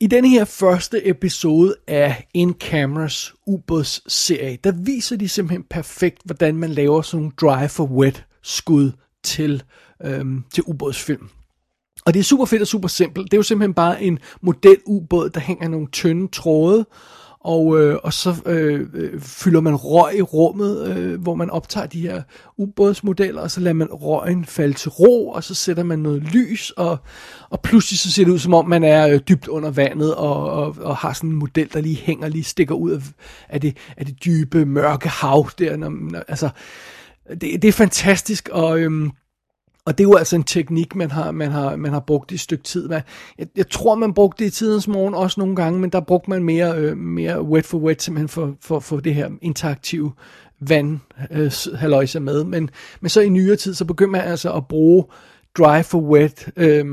[0.00, 6.56] I denne her første episode af In Cameras ubådsserie, der viser de simpelthen perfekt, hvordan
[6.56, 8.92] man laver sådan nogle dry for wet skud
[9.24, 9.62] til,
[10.04, 11.28] øhm, til ubådsfilm.
[12.06, 13.24] Og det er super fedt og super simpelt.
[13.24, 16.86] Det er jo simpelthen bare en model ubåd, der hænger nogle tynde tråde,
[17.40, 21.86] og, øh, og så øh, øh, fylder man røg i rummet, øh, hvor man optager
[21.86, 22.22] de her
[22.58, 26.70] ubådsmodeller, og så lader man røgen falde til ro, og så sætter man noget lys,
[26.70, 26.98] og,
[27.50, 30.50] og pludselig så ser det ud som om man er øh, dybt under vandet, og,
[30.50, 33.00] og, og har sådan en model, der lige hænger, lige stikker ud af,
[33.48, 35.76] af, det, af det dybe, mørke hav der.
[35.76, 36.48] Når, når, altså,
[37.30, 38.78] det, det er fantastisk, og...
[38.78, 39.10] Øh,
[39.86, 42.34] og det er jo altså en teknik, man har, man har, man har brugt i
[42.34, 42.90] et stykke tid.
[42.90, 43.02] Jeg,
[43.56, 46.44] jeg tror, man brugte det i tidens morgen også nogle gange, men der brugte man
[46.44, 50.12] mere, øh, mere wet for wet, simpelthen for, for, for det her interaktive
[50.60, 50.98] vand
[51.30, 52.44] øh, med.
[52.44, 52.70] Men,
[53.00, 55.04] men så i nyere tid, så begyndte man altså at bruge
[55.58, 56.84] dry for wet øh,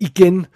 [0.00, 0.46] igen,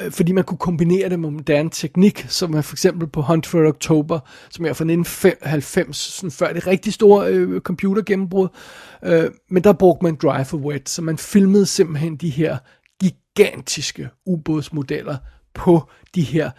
[0.00, 3.46] Øh, fordi man kunne kombinere det med moderne teknik, som er for eksempel på Hunt
[3.46, 4.18] for October,
[4.50, 8.48] som er fra 1995, sådan før det rigtig store øh, computergennembrud.
[9.04, 12.58] Øh, men der brugte man Drive for wet, så man filmede simpelthen de her
[13.00, 15.16] gigantiske ubådsmodeller
[15.54, 16.50] på de her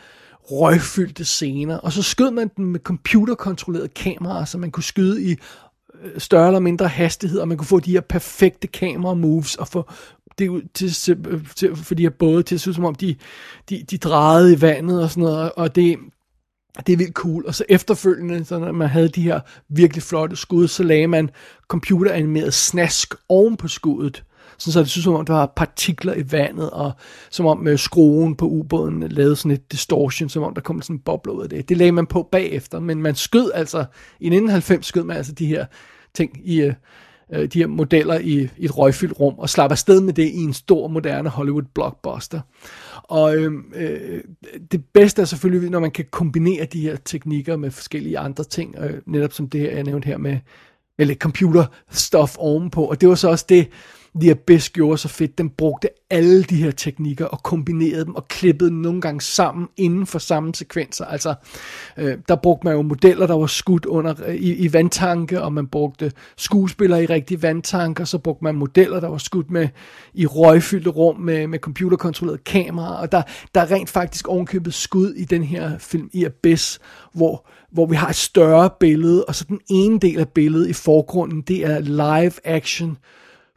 [0.52, 5.36] røgfyldte scener, og så skød man dem med computerkontrollerede kameraer, så man kunne skyde i
[6.04, 9.68] øh, større eller mindre hastighed, og man kunne få de her perfekte kamera moves og
[9.68, 9.90] få
[10.40, 11.18] det til, til,
[11.56, 13.16] til for både til at synes, som om, de,
[13.70, 15.98] de, de drejede i vandet og sådan noget, og det,
[16.88, 17.46] det er vildt cool.
[17.48, 21.30] Og så efterfølgende, så når man havde de her virkelig flotte skud, så lagde man
[21.68, 24.24] computeranimeret snask oven på skuddet.
[24.58, 26.92] Sådan så det synes som om, der var partikler i vandet, og
[27.30, 30.96] som om med skruen på ubåden lavede sådan et distortion, som om der kom sådan
[30.96, 31.70] en boble ud af det.
[31.70, 33.78] Det lagde man på bagefter, men man skød altså,
[34.20, 35.66] i 1990 skød man altså de her
[36.14, 36.74] ting i, øh,
[37.34, 40.38] øh, de her modeller i, i et røgfyldt rum, og slapper afsted med det i
[40.38, 42.42] en stor, moderne Hollywood blockbuster.
[43.04, 44.22] Og øh, øh,
[44.72, 48.76] det bedste er selvfølgelig, når man kan kombinere de her teknikker med forskellige andre ting,
[48.80, 50.38] øh, netop som det her, jeg nævnte her med,
[50.98, 53.68] med lidt computer stuff ovenpå, og det var så også det,
[54.22, 55.38] The Abyss gjorde så fedt.
[55.38, 59.68] Den brugte alle de her teknikker og kombinerede dem og klippede dem nogle gange sammen
[59.78, 61.06] inden for samme sekvenser.
[61.06, 61.36] Altså,
[61.98, 65.54] øh, der brugte man jo modeller, der var skudt under øh, i, i vandtanke, og
[65.54, 67.42] man brugte skuespillere i rigtige
[68.00, 69.68] og så brugte man modeller, der var skudt med
[70.14, 73.22] i røgfyldte rum med, med computerkontrolleret kamera, og der,
[73.56, 76.80] der er rent faktisk ovenkøbet skud i den her film i Abyss,
[77.14, 80.74] hvor hvor vi har et større billede, og så den ene del af billedet i
[80.74, 82.98] forgrunden, det er live action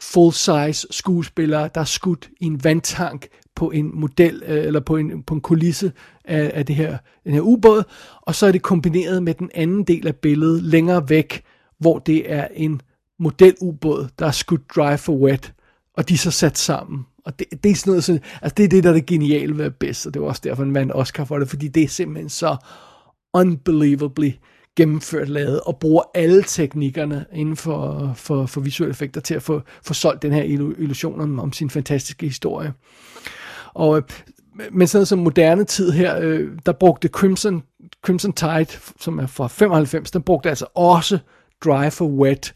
[0.03, 5.23] full-size skuespillere, der er skudt i en vandtank på en model, øh, eller på en,
[5.23, 5.93] på en kulisse
[6.25, 7.83] af, af det her, den her ubåd,
[8.23, 11.43] og så er det kombineret med den anden del af billedet længere væk,
[11.79, 12.81] hvor det er en
[13.19, 15.53] modelubåd, der er skudt dry for wet,
[15.97, 17.07] og de er så sat sammen.
[17.25, 19.59] Og det, det er sådan noget, sådan, altså det er det, der er det geniale
[19.59, 21.89] ved bedst, og det var også derfor, man vandt Oscar for det, fordi det er
[21.89, 22.57] simpelthen så
[23.35, 24.31] unbelievably
[24.77, 29.62] gennemført, lavet, og bruger alle teknikkerne inden for, for, for visuelle effekter til at få,
[29.83, 30.43] få solgt den her
[30.79, 32.73] illusion om, om sin fantastiske historie.
[33.75, 34.03] Og øh,
[34.73, 37.62] men sådan som moderne tid her, øh, der brugte Crimson,
[38.03, 38.66] Crimson Tide,
[39.01, 41.18] som er fra 95, der brugte altså også
[41.64, 42.55] Dry for Wet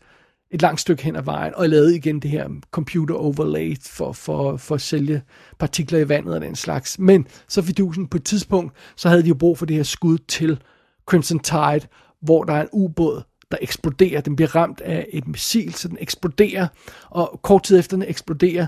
[0.50, 4.56] et langt stykke hen ad vejen, og lavede igen det her computer overlay for, for,
[4.56, 5.22] for at sælge
[5.58, 6.98] partikler i vandet og den slags.
[6.98, 10.18] Men så fidusen på et tidspunkt, så havde de jo brug for det her skud
[10.18, 10.60] til
[11.06, 11.80] Crimson Tide,
[12.24, 14.20] hvor der er en ubåd, der eksploderer.
[14.20, 16.66] Den bliver ramt af et missil, så den eksploderer,
[17.10, 18.66] og kort tid efter den eksploderer,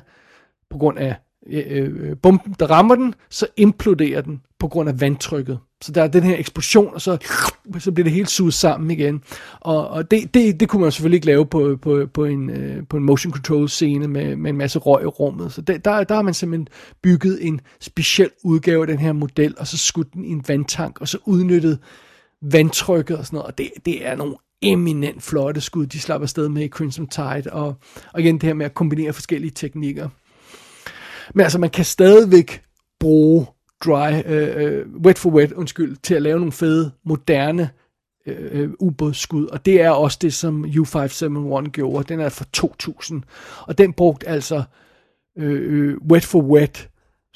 [0.71, 5.59] på grund af øh, bomben, der rammer den, så imploderer den på grund af vandtrykket.
[5.83, 7.19] Så der er den her eksplosion, og så,
[7.79, 9.23] så bliver det helt suget sammen igen.
[9.61, 12.87] Og, og det, det, det kunne man selvfølgelig ikke lave på, på, på, en, øh,
[12.89, 15.53] på en motion control scene med, med en masse røg i rummet.
[15.53, 16.69] Så det, der, der har man simpelthen
[17.03, 21.01] bygget en speciel udgave af den her model, og så skudt den i en vandtank,
[21.01, 21.79] og så udnyttet
[22.43, 23.47] vandtrykket og sådan noget.
[23.47, 27.53] Og det, det er nogle eminent flotte skud, de slapper afsted med i Crimson Tide.
[27.53, 27.75] Og,
[28.13, 30.09] og igen det her med at kombinere forskellige teknikker.
[31.35, 32.63] Men altså, man kan stadigvæk
[33.01, 33.47] bruge
[33.85, 37.71] dry, øh, øh wet for wet, undskyld, til at lave nogle fede, moderne
[38.27, 42.09] øh, øh ubådsskud, og det er også det, som U571 gjorde.
[42.09, 43.23] Den er fra 2000,
[43.67, 44.63] og den brugte altså
[45.39, 46.89] øh, øh wet for wet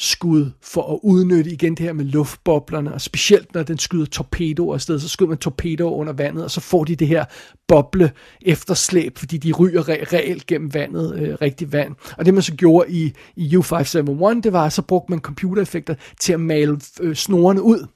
[0.02, 4.74] skud for at udnytte igen det her med luftboblerne, og specielt når den skyder torpedoer
[4.74, 7.24] afsted, så skyder man torpedoer under vandet, og så får de det her
[7.68, 11.94] boble efterslæb, fordi de ryger re- reelt gennem vandet, øh, rigtig vand.
[12.18, 15.94] Og det man så gjorde i, i U571, det var, at så brugte man computereffekter
[16.20, 17.86] til at male øh, snorene ud,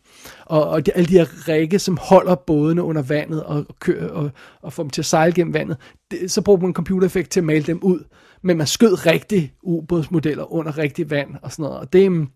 [0.46, 4.30] og, og de, alle de her række, som holder bådene under vandet og, kører, og,
[4.62, 5.76] og får dem til at sejle gennem vandet,
[6.10, 8.04] det, så brugte man en computereffekt til at male dem ud
[8.44, 11.78] men man skød rigtige ubådsmodeller under rigtig vand og sådan noget.
[11.78, 12.28] Og det, mm,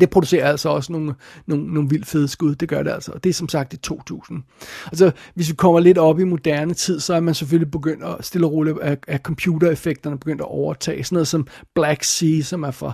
[0.00, 1.14] det producerer altså også nogle,
[1.46, 3.12] nogle, nogle vildt fede skud, det gør det altså.
[3.12, 4.42] Og det er som sagt i 2000.
[4.86, 8.24] Altså, hvis vi kommer lidt op i moderne tid, så er man selvfølgelig begyndt at
[8.24, 11.04] stille og roligt at, at computereffekterne begyndt at overtage.
[11.04, 12.92] Sådan noget som Black Sea, som er fra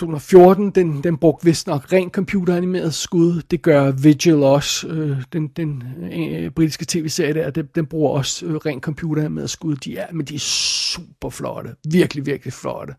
[0.00, 3.42] 2014, den, den brugte vist nok rent computeranimeret skud.
[3.50, 5.82] Det gør Vigil også, øh, den, den
[6.12, 9.76] øh, britiske tv-serie der, den, den bruger også øh, rent computeranimeret skud.
[9.76, 11.70] De er, men de er super flotte.
[11.90, 12.94] Virkelig, virkelig flotte.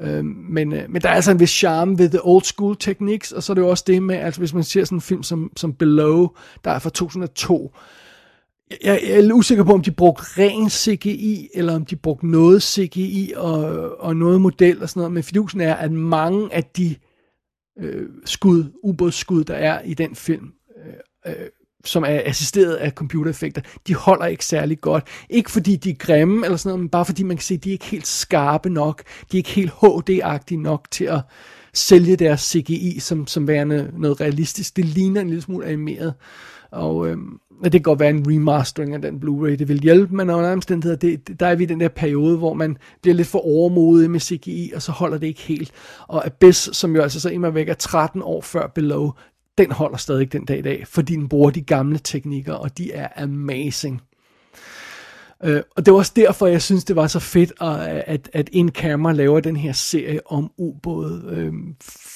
[0.00, 3.32] Øh, men, øh, men der er altså en vis charme ved the old school techniques,
[3.32, 5.22] og så er det jo også det med, altså hvis man ser sådan en film
[5.22, 6.28] som, som Below,
[6.64, 7.76] der er fra 2002,
[8.84, 12.62] jeg, jeg er usikker på, om de brugte ren CGI, eller om de brugte noget
[12.62, 13.64] CGI og,
[14.00, 15.12] og noget model og sådan noget.
[15.12, 16.96] Men fidusen er, at mange af de
[17.80, 20.52] øh, skud, ubådsskud, der er i den film,
[20.86, 21.48] øh, øh,
[21.84, 25.08] som er assisteret af computereffekter, de holder ikke særlig godt.
[25.30, 27.64] Ikke fordi de er grimme eller sådan noget, men bare fordi man kan se, at
[27.64, 29.02] de er ikke helt skarpe nok.
[29.32, 31.20] De er ikke helt HD-agtige nok til at
[31.74, 34.76] sælge deres CGI som, som værende noget realistisk.
[34.76, 36.14] Det ligner en lille smule animeret.
[36.72, 37.16] Og, øh,
[37.64, 40.96] det kan godt være en remastering af den Blu-ray, det vil hjælpe, men under omstændigheder,
[40.96, 44.20] det, der er vi i den der periode, hvor man bliver lidt for overmodig med
[44.20, 45.72] CGI, og så holder det ikke helt.
[46.08, 49.12] Og Abyss, som jo altså så immer væk er 13 år før Below,
[49.58, 52.92] den holder stadig den dag i dag, fordi den bruger de gamle teknikker, og de
[52.92, 54.02] er amazing.
[55.46, 58.48] Uh, og det var også derfor, jeg synes, det var så fedt, at, at, at
[58.52, 61.54] In Camera laver den her serie om ubåde, uh,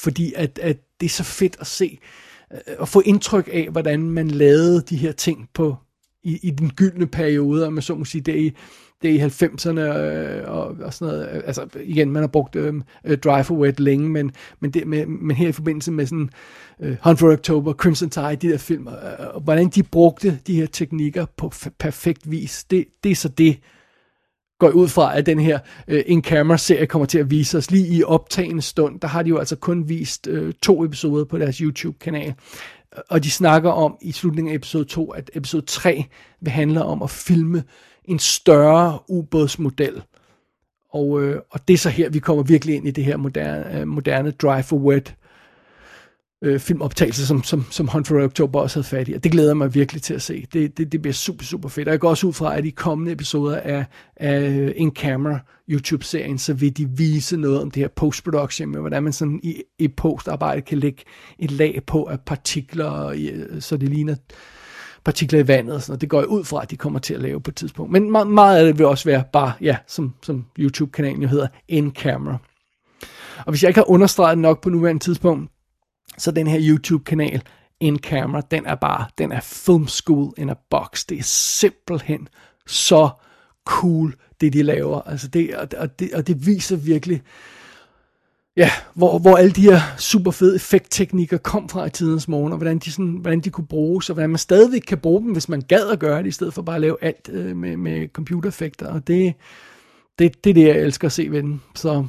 [0.02, 2.08] fordi at, at det er så fedt at se, øh,
[2.52, 5.76] Øh, at få indtryk af, hvordan man lavede de her ting på
[6.22, 8.52] i, i den gyldne periode, om man så må sige, det i,
[9.02, 11.28] det i 90'erne øh, og, og sådan noget.
[11.32, 14.30] Øh, altså igen, man har brugt øhm, øh, Drive for Wet længe, men,
[14.60, 16.30] men, det, med, men her i forbindelse med sådan
[16.80, 20.66] øh, Hunt for October, Crimson Tide, de der film, øh, hvordan de brugte de her
[20.66, 23.58] teknikker på perfekt vis, det, det er så det,
[24.58, 28.02] går ud fra, at den her øh, in-camera-serie kommer til at vise os lige i
[28.02, 29.00] optagende stund.
[29.00, 32.34] Der har de jo altså kun vist øh, to episoder på deres YouTube-kanal.
[33.10, 36.04] Og de snakker om i slutningen af episode 2, at episode 3
[36.40, 37.64] vil handle om at filme
[38.04, 40.02] en større ubådsmodel.
[40.92, 43.80] Og, øh, og det er så her, vi kommer virkelig ind i det her moderne,
[43.80, 45.14] øh, moderne Drive for Wet
[46.46, 49.12] øh, filmoptagelse, som, som, som Hunt for October også havde fat i.
[49.12, 50.46] Og det glæder mig virkelig til at se.
[50.52, 51.88] Det, det, det bliver super, super fedt.
[51.88, 53.84] Og jeg går også ud fra, at i kommende episoder af,
[54.16, 55.38] af In Camera
[55.70, 59.62] YouTube-serien, så vil de vise noget om det her post-production, med hvordan man sådan i,
[59.78, 61.02] i postarbejde kan lægge
[61.38, 64.14] et lag på af partikler, øh, så det ligner
[65.04, 66.00] partikler i vandet og sådan noget.
[66.00, 67.92] Det går jeg ud fra, at de kommer til at lave på et tidspunkt.
[67.92, 71.46] Men meget, meget af det vil også være bare, ja, som, som YouTube-kanalen jo hedder,
[71.68, 72.38] In Camera.
[73.38, 75.50] Og hvis jeg ikke har understreget nok på nuværende tidspunkt,
[76.18, 77.42] så den her YouTube-kanal,
[77.80, 81.04] In Camera, den er bare, den er film school in a box.
[81.06, 82.28] Det er simpelthen
[82.66, 83.08] så
[83.64, 85.00] cool, det de laver.
[85.00, 87.22] Altså det, og, det, og det viser virkelig,
[88.56, 92.58] ja, hvor, hvor alle de her super fede effektteknikker kom fra i tidens morgen, og
[92.58, 95.48] hvordan de, sådan, hvordan de kunne bruges, og hvordan man stadigvæk kan bruge dem, hvis
[95.48, 98.08] man gad at gøre det, i stedet for bare at lave alt øh, med, med
[98.08, 98.86] computereffekter.
[98.86, 99.34] Og det,
[100.18, 101.62] det, det er det, jeg elsker at se ved den.
[101.74, 102.06] Så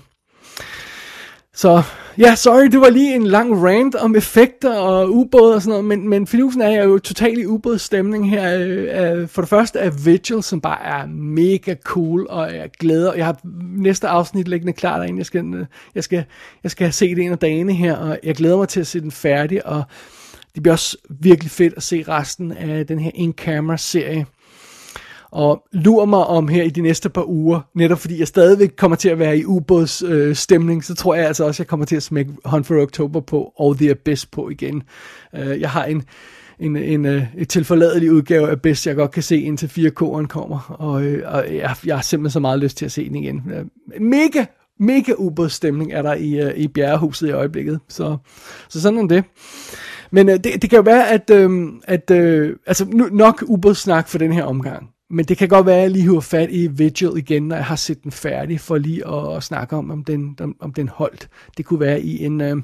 [1.57, 1.83] så
[2.17, 5.85] ja, sorry, det var lige en lang rant om effekter og ubåde og sådan noget,
[5.85, 8.57] men, men fidusen er jo totalt i ubådsstemning her.
[8.59, 13.25] Øh, for det første er Vigil, som bare er mega cool, og jeg glæder, jeg
[13.25, 13.39] har
[13.77, 16.23] næste afsnit liggende klar derinde, jeg skal, øh, jeg skal,
[16.63, 19.01] jeg skal se det en af dagene her, og jeg glæder mig til at se
[19.01, 19.83] den færdig, og
[20.55, 24.25] det bliver også virkelig fedt at se resten af den her in-camera-serie.
[25.31, 28.97] Og lur mig om her i de næste par uger, netop fordi jeg stadigvæk kommer
[28.97, 31.85] til at være i ubåds øh, stemning, så tror jeg altså også, at jeg kommer
[31.85, 34.83] til at smække Hunt for October på, og The Abyss på igen.
[35.35, 36.03] Øh, jeg har en,
[36.59, 40.75] en, en, øh, et tilforladelig udgave af Abyss, jeg godt kan se, indtil 4K'eren kommer,
[40.79, 43.41] og, øh, og jeg, jeg har simpelthen så meget lyst til at se den igen.
[43.53, 43.65] Øh,
[44.01, 44.45] mega,
[44.79, 48.17] mega ubådsstemning er der i, øh, i bjerrehuset i øjeblikket, så,
[48.69, 49.23] så sådan er det.
[50.11, 54.07] Men øh, det, det kan jo være, at, øh, at øh, altså nu, nok ubådssnak
[54.07, 54.89] for den her omgang.
[55.09, 57.65] Men det kan godt være, at jeg lige hiver fat i Vigil igen, når jeg
[57.65, 60.89] har set den færdig, for lige at, at snakke om, om den, om, om den
[60.89, 61.29] holdt.
[61.57, 62.57] Det kunne være i en øh,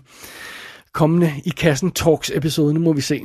[0.93, 3.21] kommende i kassen Talks episode, nu må vi se.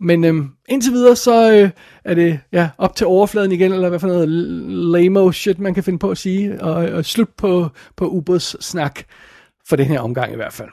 [0.00, 1.70] Men øh, indtil videre, så øh,
[2.04, 4.28] er det ja, op til overfladen igen, eller hvad for noget
[4.68, 9.00] lame shit, man kan finde på at sige, og, og slut på, på Ubers snak
[9.68, 10.68] for den her omgang i hvert fald.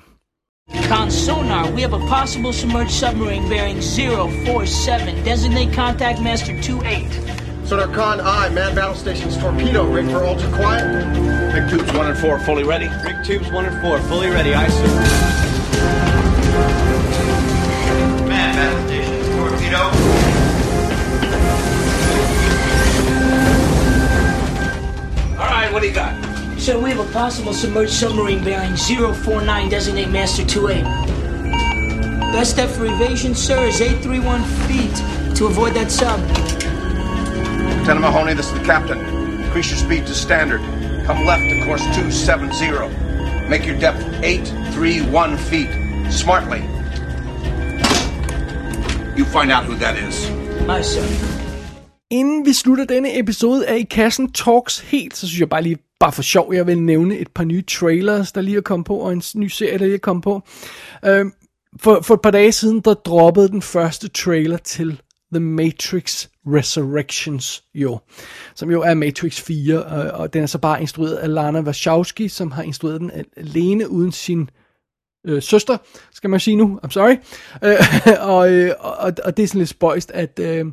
[0.89, 5.25] Con sonar, we have a possible submerged submarine bearing 047.
[5.25, 7.52] Designate contact master 28.
[7.73, 10.85] Sonar Con I, man battle station's torpedo rig for ultra quiet.
[11.55, 12.87] Rig tubes one and four fully ready.
[13.03, 14.85] Rig tubes one and four fully ready, I sir.
[18.27, 19.77] Man battle station's torpedo.
[25.41, 26.13] All right, what do you got?
[26.59, 30.83] Sir, we have a possible submerged submarine bearing 049, designate master 28.
[32.33, 36.19] Best step for evasion, sir, is 831 feet to avoid that sub.
[37.63, 38.99] Lieutenant Mahoney, this is the captain.
[39.43, 40.61] Increase your speed to standard.
[41.05, 43.49] Come left to course 270.
[43.49, 45.69] Make your depth 831 feet.
[46.11, 46.61] Smartly.
[49.17, 50.29] You find out who that is.
[50.69, 51.33] Aye, sir.
[52.11, 55.77] Inden vi slutter denne episode af I Kassen Talks helt, så synes jeg bare lige,
[55.99, 58.95] bare for sjov, jeg vil nævne et par nye trailers, der lige er kommet på,
[58.95, 60.41] og en ny serie, der lige er kommet på.
[61.07, 61.31] Uh,
[61.79, 65.01] for, for et par dage siden, der droppede den første trailer til
[65.33, 67.99] The Matrix Resurrections jo,
[68.55, 71.61] som jo er Matrix 4, og, øh, og den er så bare instrueret af Lana
[71.61, 74.49] Wachowski, som har instrueret den alene uden sin
[75.27, 75.77] øh, søster,
[76.13, 77.15] skal man sige nu, I'm sorry,
[77.63, 80.65] øh, og, øh, og, og det er sådan lidt spøjst, at, øh,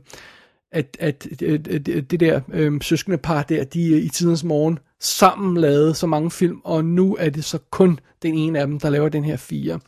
[0.72, 5.56] at, at øh, det der øh, søskende par der, de øh, i tidens morgen sammen
[5.56, 8.90] lavede så mange film, og nu er det så kun den ene af dem, der
[8.90, 9.80] laver den her fire.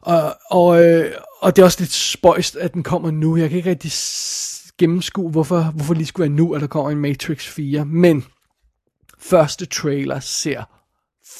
[0.00, 3.36] Og, og, øh, og det er også lidt spøjst, at den kommer nu.
[3.36, 3.92] Jeg kan ikke rigtig
[4.78, 7.84] gennemskue, hvorfor, hvorfor lige skulle være nu, at der kommer en Matrix 4.
[7.84, 8.24] Men
[9.18, 10.64] første trailer ser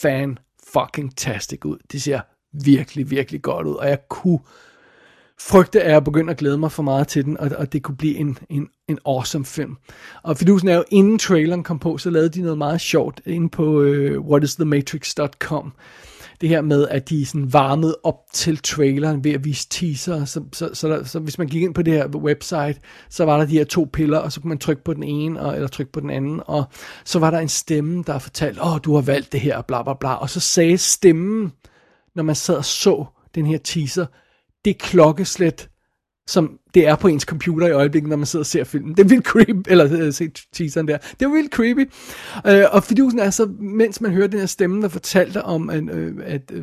[0.03, 0.39] fan
[0.73, 1.79] fucking tastic ud.
[1.93, 2.21] Det ser
[2.65, 3.75] virkelig, virkelig godt ud.
[3.75, 4.39] Og jeg kunne
[5.41, 7.97] frygte, at jeg begynder at glæde mig for meget til den, og, og det kunne
[7.97, 9.77] blive en, en, en awesome film.
[10.23, 13.49] Og fidusen er jo, inden traileren kom på, så lavede de noget meget sjovt inde
[13.49, 15.73] på øh, whatisthematrix.com
[16.41, 20.25] det her med, at de sådan varmede op til traileren ved at vise teaser.
[20.25, 22.81] Så, så, så, der, så hvis man gik ind på det her website,
[23.11, 25.41] så var der de her to piller, og så kunne man trykke på den ene,
[25.41, 26.65] og, eller trykke på den anden, og
[27.05, 29.83] så var der en stemme, der fortalte, åh, oh, du har valgt det her, bla
[29.83, 31.53] bla bla, og så sagde stemmen,
[32.15, 34.07] når man sad og så den her teaser,
[34.65, 35.69] det klokkeslæt,
[36.27, 38.95] som det er på ens computer i øjeblikket, når man sidder og ser filmen.
[38.97, 40.99] Det er vildt creepy, eller øh, se teaseren der.
[40.99, 41.91] Det er vildt creepy.
[42.45, 45.83] Uh, og fidusen er så, mens man hører den her stemme, der fortalte om, at,
[45.83, 46.63] uh, at uh,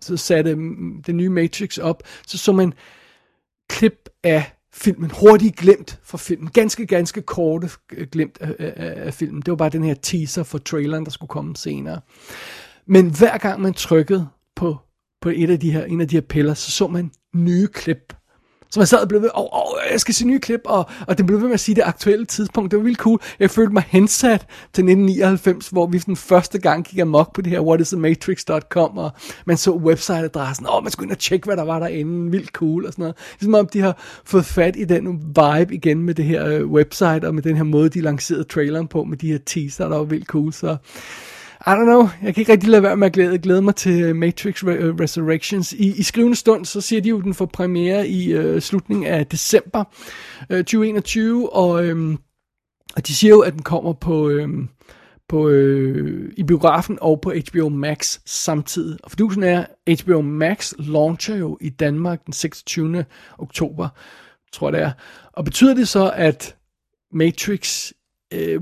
[0.00, 2.72] så satte mm, den nye Matrix op, så så man
[3.68, 7.70] klip af filmen, hurtigt glemt fra filmen, ganske, ganske korte
[8.12, 9.42] glemt af, af, af filmen.
[9.42, 12.00] Det var bare den her teaser for traileren, der skulle komme senere.
[12.86, 14.76] Men hver gang man trykkede på,
[15.20, 18.14] på et af de her, en af de her piller, så så man nye klip
[18.70, 20.90] så jeg sad og blev ved, åh, oh, oh, jeg skal se nye klip, og,
[21.06, 22.70] og det blev ved med at sige det aktuelle tidspunkt.
[22.70, 23.20] Det var vildt cool.
[23.38, 24.40] Jeg følte mig hensat
[24.72, 29.10] til 1999, hvor vi den første gang gik amok på det her whatisthematrix.com, og
[29.44, 32.50] man så websiteadressen, og oh, man skulle ind og tjekke, hvad der var derinde, vildt
[32.50, 33.16] cool og sådan noget.
[33.40, 37.26] Ligesom om de har fået fat i den vibe igen med det her øh, website,
[37.26, 40.04] og med den her måde, de lancerede traileren på, med de her teaser, der var
[40.04, 40.76] vildt cool, så...
[41.66, 44.02] I don't know, jeg kan ikke rigtig lade være med at glæde, glæde mig til
[44.02, 45.72] øh, Matrix Re- øh, Resurrections.
[45.72, 49.06] I, I skrivende stund, så siger de jo, at den får premiere i øh, slutningen
[49.06, 49.84] af december
[50.50, 52.16] øh, 2021, og, øh,
[52.96, 54.28] og de siger jo, at den kommer på...
[54.28, 54.48] Øh,
[55.28, 58.98] på, øh, i biografen og på HBO Max samtidig.
[59.02, 59.64] Og fordusen er,
[60.02, 63.04] HBO Max launcher jo i Danmark den 26.
[63.38, 63.88] oktober,
[64.52, 64.92] tror jeg det er.
[65.32, 66.56] Og betyder det så, at
[67.12, 67.92] Matrix
[68.32, 68.60] øh,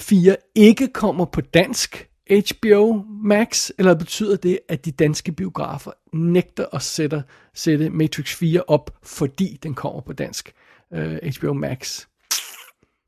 [0.00, 6.66] 4 ikke kommer på dansk HBO Max, eller betyder det, at de danske biografer nægter
[6.72, 7.22] at sætte,
[7.54, 10.52] sætte Matrix 4 op, fordi den kommer på dansk
[10.94, 12.06] øh, HBO Max?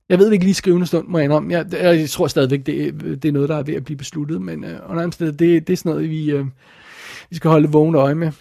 [0.09, 1.53] Jeg ved det ikke lige skrivende stund, må jeg indrømme.
[1.53, 4.65] Jeg, jeg tror stadigvæk, det, det er noget, der er ved at blive besluttet, men
[4.65, 6.47] øh, under det, det er sådan noget, vi, øh,
[7.31, 8.33] vi skal holde vågen øje med.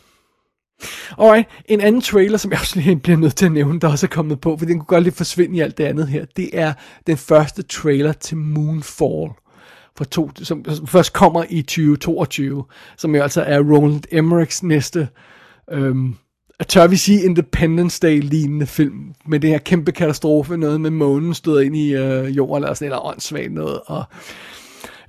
[1.17, 4.05] Alright, en anden trailer, som jeg også lige bliver nødt til at nævne, der også
[4.05, 6.49] er kommet på, for den kunne godt lidt forsvinde i alt det andet her, det
[6.53, 6.73] er
[7.07, 9.31] den første trailer til Moonfall,
[9.97, 12.63] for to, som, som først kommer i 2022,
[12.97, 15.07] som jo altså er Roland Emmerichs næste,
[15.71, 16.15] øhm,
[16.67, 21.59] tør vi sige Independence Day-lignende film, med det her kæmpe katastrofe, noget med månen støder
[21.59, 24.03] ind i øh, jorden, eller sådan eller åndssvagt noget, og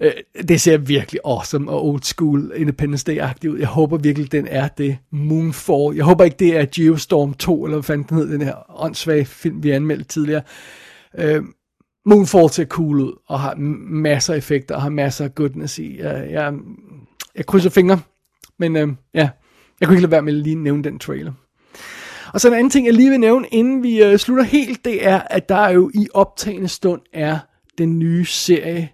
[0.02, 0.12] Øh,
[0.48, 3.58] det ser virkelig awesome og old school Independence Day-agtigt ud.
[3.58, 4.98] Jeg håber virkelig, den er det.
[5.10, 5.96] Moonfall.
[5.96, 9.24] Jeg håber ikke, det er Geostorm 2, eller hvad fanden den hed, den her åndssvage
[9.24, 10.42] film, vi anmeldte tidligere.
[11.18, 11.42] Øh,
[12.04, 15.98] Moonfall ser cool ud, og har masser af effekter, og har masser af goodness i.
[15.98, 16.54] Jeg, jeg,
[17.36, 18.00] jeg krydser fingre,
[18.58, 19.28] men øh, ja,
[19.80, 21.32] jeg kunne ikke lade være med at lige nævne den trailer.
[22.32, 25.06] Og så en anden ting, jeg lige vil nævne, inden vi øh, slutter helt, det
[25.06, 27.38] er, at der jo i optagende stund er
[27.78, 28.88] den nye serie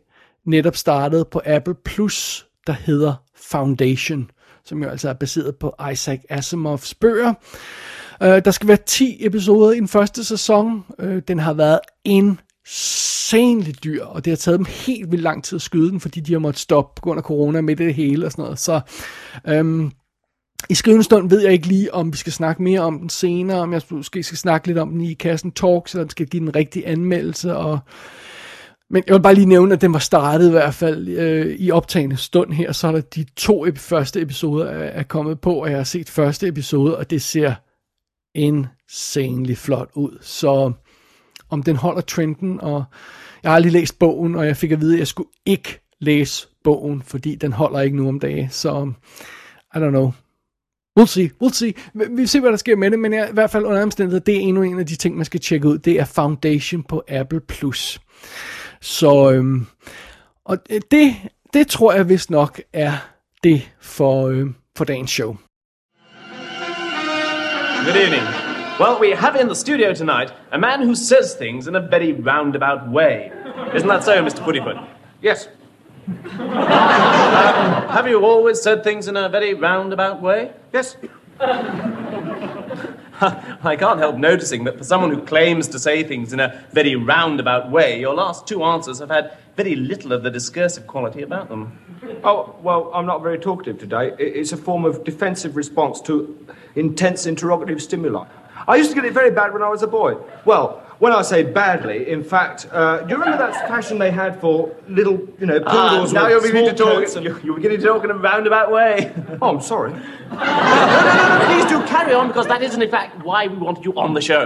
[0.45, 4.31] netop startet på Apple Plus, der hedder Foundation,
[4.65, 7.35] som jo altså er baseret på Isaac Asimovs bøger.
[8.23, 10.85] Øh, der skal være 10 episoder i den første sæson.
[10.99, 15.45] Øh, den har været en insanely dyr, og det har taget dem helt vildt lang
[15.45, 17.95] tid at skyde den, fordi de har måttet stoppe på grund af corona med det
[17.95, 18.59] hele og sådan noget.
[18.59, 18.81] Så
[19.47, 19.93] øhm,
[20.71, 23.61] i skrivende stund ved jeg ikke lige, om vi skal snakke mere om den senere,
[23.61, 26.41] om jeg måske skal snakke lidt om den i kassen Talks, eller om skal give
[26.41, 27.79] den rigtige anmeldelse, og
[28.91, 31.71] men jeg vil bare lige nævne, at den var startet i hvert fald øh, i
[31.71, 35.71] optagende stund her, så er der de to første episoder er, er kommet på, og
[35.71, 37.55] jeg har set første episode, og det ser
[38.35, 40.19] insanely flot ud.
[40.21, 40.73] Så
[41.51, 42.85] om den holder trenden, og
[43.43, 46.49] jeg har aldrig læst bogen, og jeg fik at vide, at jeg skulle ikke læse
[46.65, 48.51] bogen, fordi den holder ikke nu om dagen.
[48.51, 48.97] Så um,
[49.75, 50.13] I don't know.
[51.01, 51.75] We'll see, we'll see.
[51.95, 54.21] Vi ser, se, hvad der sker med det, men jeg, i hvert fald under omstændighed,
[54.21, 55.79] det er endnu en af de ting, man skal tjekke ud.
[55.79, 57.41] Det er Foundation på Apple+.
[57.41, 58.01] Plus.
[58.81, 59.67] Så, øhm,
[60.45, 60.59] og
[60.91, 61.17] det,
[61.53, 62.93] det tror jeg vist nok er
[63.45, 65.37] det for, øhm, for dagens show.
[67.85, 68.48] Good evening.
[68.79, 72.13] Well, we have in the studio tonight a man who says things in a very
[72.13, 73.33] roundabout way.
[73.75, 74.39] Isn't that so, Mr.
[74.39, 74.89] Puddyfoot?
[75.21, 75.49] Yes.
[76.07, 80.53] um, have you always said things in a very roundabout way?
[80.73, 80.97] Yes.
[83.21, 86.95] I can't help noticing that for someone who claims to say things in a very
[86.95, 91.49] roundabout way, your last two answers have had very little of the discursive quality about
[91.49, 91.77] them.
[92.23, 94.13] Oh, well, I'm not very talkative today.
[94.21, 96.47] It's a form of defensive response to
[96.77, 98.29] intense interrogative stimuli.
[98.69, 100.13] I used to get it very bad when I was a boy.
[100.45, 100.67] Well,
[100.99, 104.57] when I say badly, in fact, uh, do you remember that fashion they had for
[104.89, 106.99] little, you know, poodles ah, now with you're beginning to small talk.
[106.99, 108.95] coats and- You're, you're beginning to talk in a roundabout way.
[109.43, 109.93] Oh, I'm sorry.
[109.93, 113.85] no, no, no, please do carry on because that isn't in fact why we wanted
[113.85, 114.45] you on the show.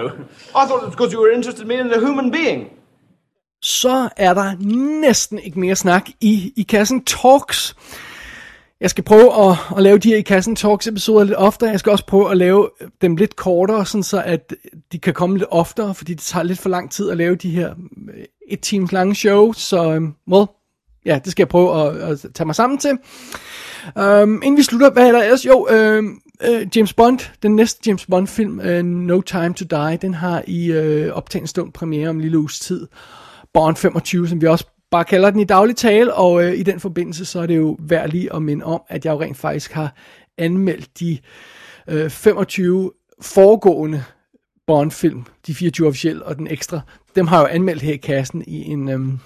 [0.55, 2.70] I thought it was because you were interested in me as a human being.
[3.62, 4.53] Så er der
[5.01, 7.74] næsten ikke mere snak i, i kassen Talks.
[8.82, 11.70] Jeg skal prøve at, at lave de her i kassen Talks episoder lidt oftere.
[11.70, 12.70] Jeg skal også prøve at lave
[13.02, 14.54] dem lidt kortere, sådan så at
[14.92, 17.50] de kan komme lidt oftere, fordi det tager lidt for lang tid at lave de
[17.50, 17.74] her
[18.14, 19.52] øh, et times lange show.
[19.52, 20.46] Så øhm, well,
[21.06, 22.90] ja, det skal jeg prøve at, at tage mig sammen til.
[23.96, 25.46] Um, inden vi slutter, hvad er der ellers?
[25.46, 29.64] Jo, øhm, uh, James Bond, den næste James Bond film, uh, øh, No Time to
[29.70, 30.70] Die, den har i
[31.06, 32.86] uh, optagende stund premiere om en lille uges tid.
[33.54, 36.81] Bond 25, som vi også bare kalder den i daglig tale, og øh, i den
[36.81, 39.73] forbindelse, så er det jo værd lige at minde om, at jeg jo rent faktisk
[39.73, 39.94] har
[40.39, 41.19] anmeldt de
[41.89, 44.05] øh, 25 foregående
[44.66, 46.81] Bond-film, de 24 officielle og den ekstra,
[47.14, 49.19] dem har jeg jo anmeldt her i kassen i en, øhm,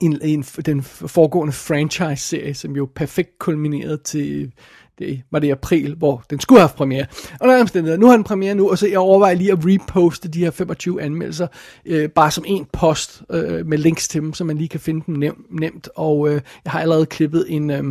[0.00, 4.52] en, en, den foregående franchise-serie, som jo perfekt kulminerede til,
[4.98, 7.06] det var det i april, hvor den skulle have haft premiere.
[7.40, 8.00] Og der er omstændigheder.
[8.00, 11.02] Nu har den premiere nu, og så jeg overvejer lige at reposte de her 25
[11.02, 11.46] anmeldelser,
[11.86, 15.02] øh, bare som en post øh, med links til dem, så man lige kan finde
[15.06, 15.88] dem nem, nemt.
[15.94, 17.84] Og øh, jeg har allerede klippet en, øh,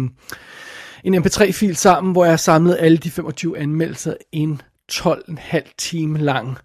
[1.04, 4.62] en mp3-fil sammen, hvor jeg har samlet alle de 25 anmeldelser en
[4.92, 6.58] 12,5 time lang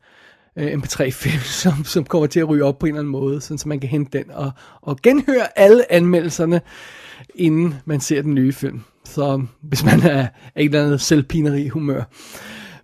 [0.58, 3.58] øh, mp3-fil, som, som kommer til at ryge op på en eller anden måde, sådan,
[3.58, 4.50] så man kan hente den og,
[4.82, 6.60] og genhøre alle anmeldelserne,
[7.34, 8.82] inden man ser den nye film.
[9.06, 12.02] Så hvis man er af et eller andet selvpineri humør.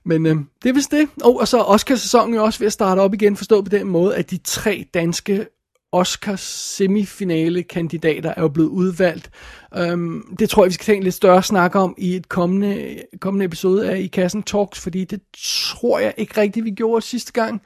[0.04, 1.08] Men øh, det er vist det.
[1.24, 3.86] Oh, og så er Oscar-sæsonen jo også ved at starte op igen, forstået på den
[3.86, 5.46] måde, at de tre danske
[5.92, 6.40] Oscars
[6.76, 9.30] semifinale kandidater er jo blevet udvalgt.
[9.92, 12.98] Um, det tror jeg, vi skal tage en lidt større snak om i et kommende,
[13.20, 15.20] kommende episode af I Kassen Talks, fordi det
[15.74, 17.62] tror jeg ikke rigtigt, vi gjorde sidste gang.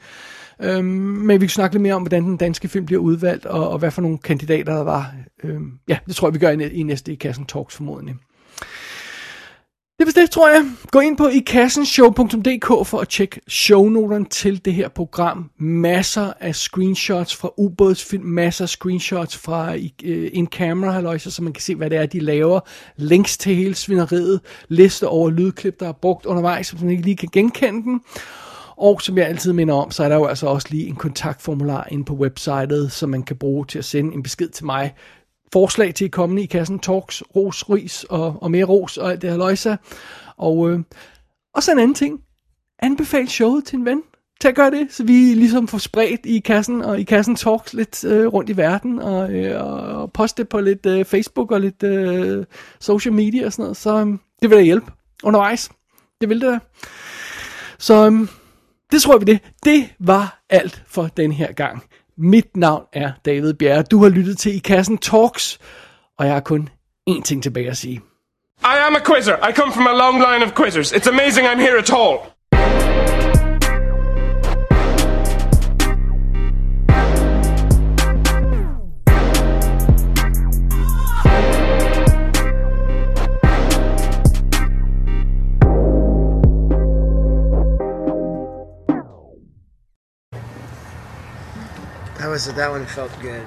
[0.78, 3.68] Um, men vi kan snakke lidt mere om, hvordan den danske film bliver udvalgt, og,
[3.68, 5.14] og hvad for nogle kandidater der var
[5.44, 8.14] øh, ja, det tror jeg, vi gør i, i næste i kassen talks formodentlig.
[9.98, 10.64] Det er det, tror jeg.
[10.90, 15.50] Gå ind på ikassenshow.dk for at tjekke shownoterne til det her program.
[15.58, 21.52] Masser af screenshots fra ubådsfilm, masser af screenshots fra øh, en in-camera halløjser, så man
[21.52, 22.60] kan se, hvad det er, de laver.
[22.96, 27.16] Links til hele svineriet, liste over lydklip, der er brugt undervejs, så man ikke lige
[27.16, 28.00] kan genkende dem.
[28.76, 31.88] Og som jeg altid minder om, så er der jo altså også lige en kontaktformular
[31.90, 34.94] inde på websitet, som man kan bruge til at sende en besked til mig,
[35.52, 39.30] forslag til kommende i kassen, talks, ros, ris og, og mere ros og alt det
[39.30, 39.76] her løjsa.
[40.36, 40.80] Og, øh,
[41.54, 42.20] og så en anden ting.
[42.78, 44.02] Anbefal showet til en ven.
[44.40, 48.04] Tag gør det, så vi ligesom får spredt i kassen og i kassen talks lidt
[48.04, 52.44] øh, rundt i verden og, øh, og poste på lidt øh, Facebook og lidt øh,
[52.80, 53.76] social media og sådan noget.
[53.76, 54.06] Så øh,
[54.42, 54.92] det vil da hjælpe
[55.24, 55.70] undervejs.
[56.20, 56.58] Det vil det da.
[57.78, 58.28] Så øh,
[58.92, 59.40] det tror vi det.
[59.64, 61.82] Det var alt for den her gang.
[62.18, 63.82] Mit navn er David Bjerre.
[63.82, 65.58] Du har lyttet til I Kassen Talks,
[66.18, 66.68] og jeg har kun
[67.10, 68.00] én ting tilbage at sige.
[68.62, 69.36] I am a quizzer.
[69.48, 70.92] I come from a long line of quizzers.
[70.92, 72.18] It's amazing I'm here at all.
[92.36, 93.46] Was that one felt good.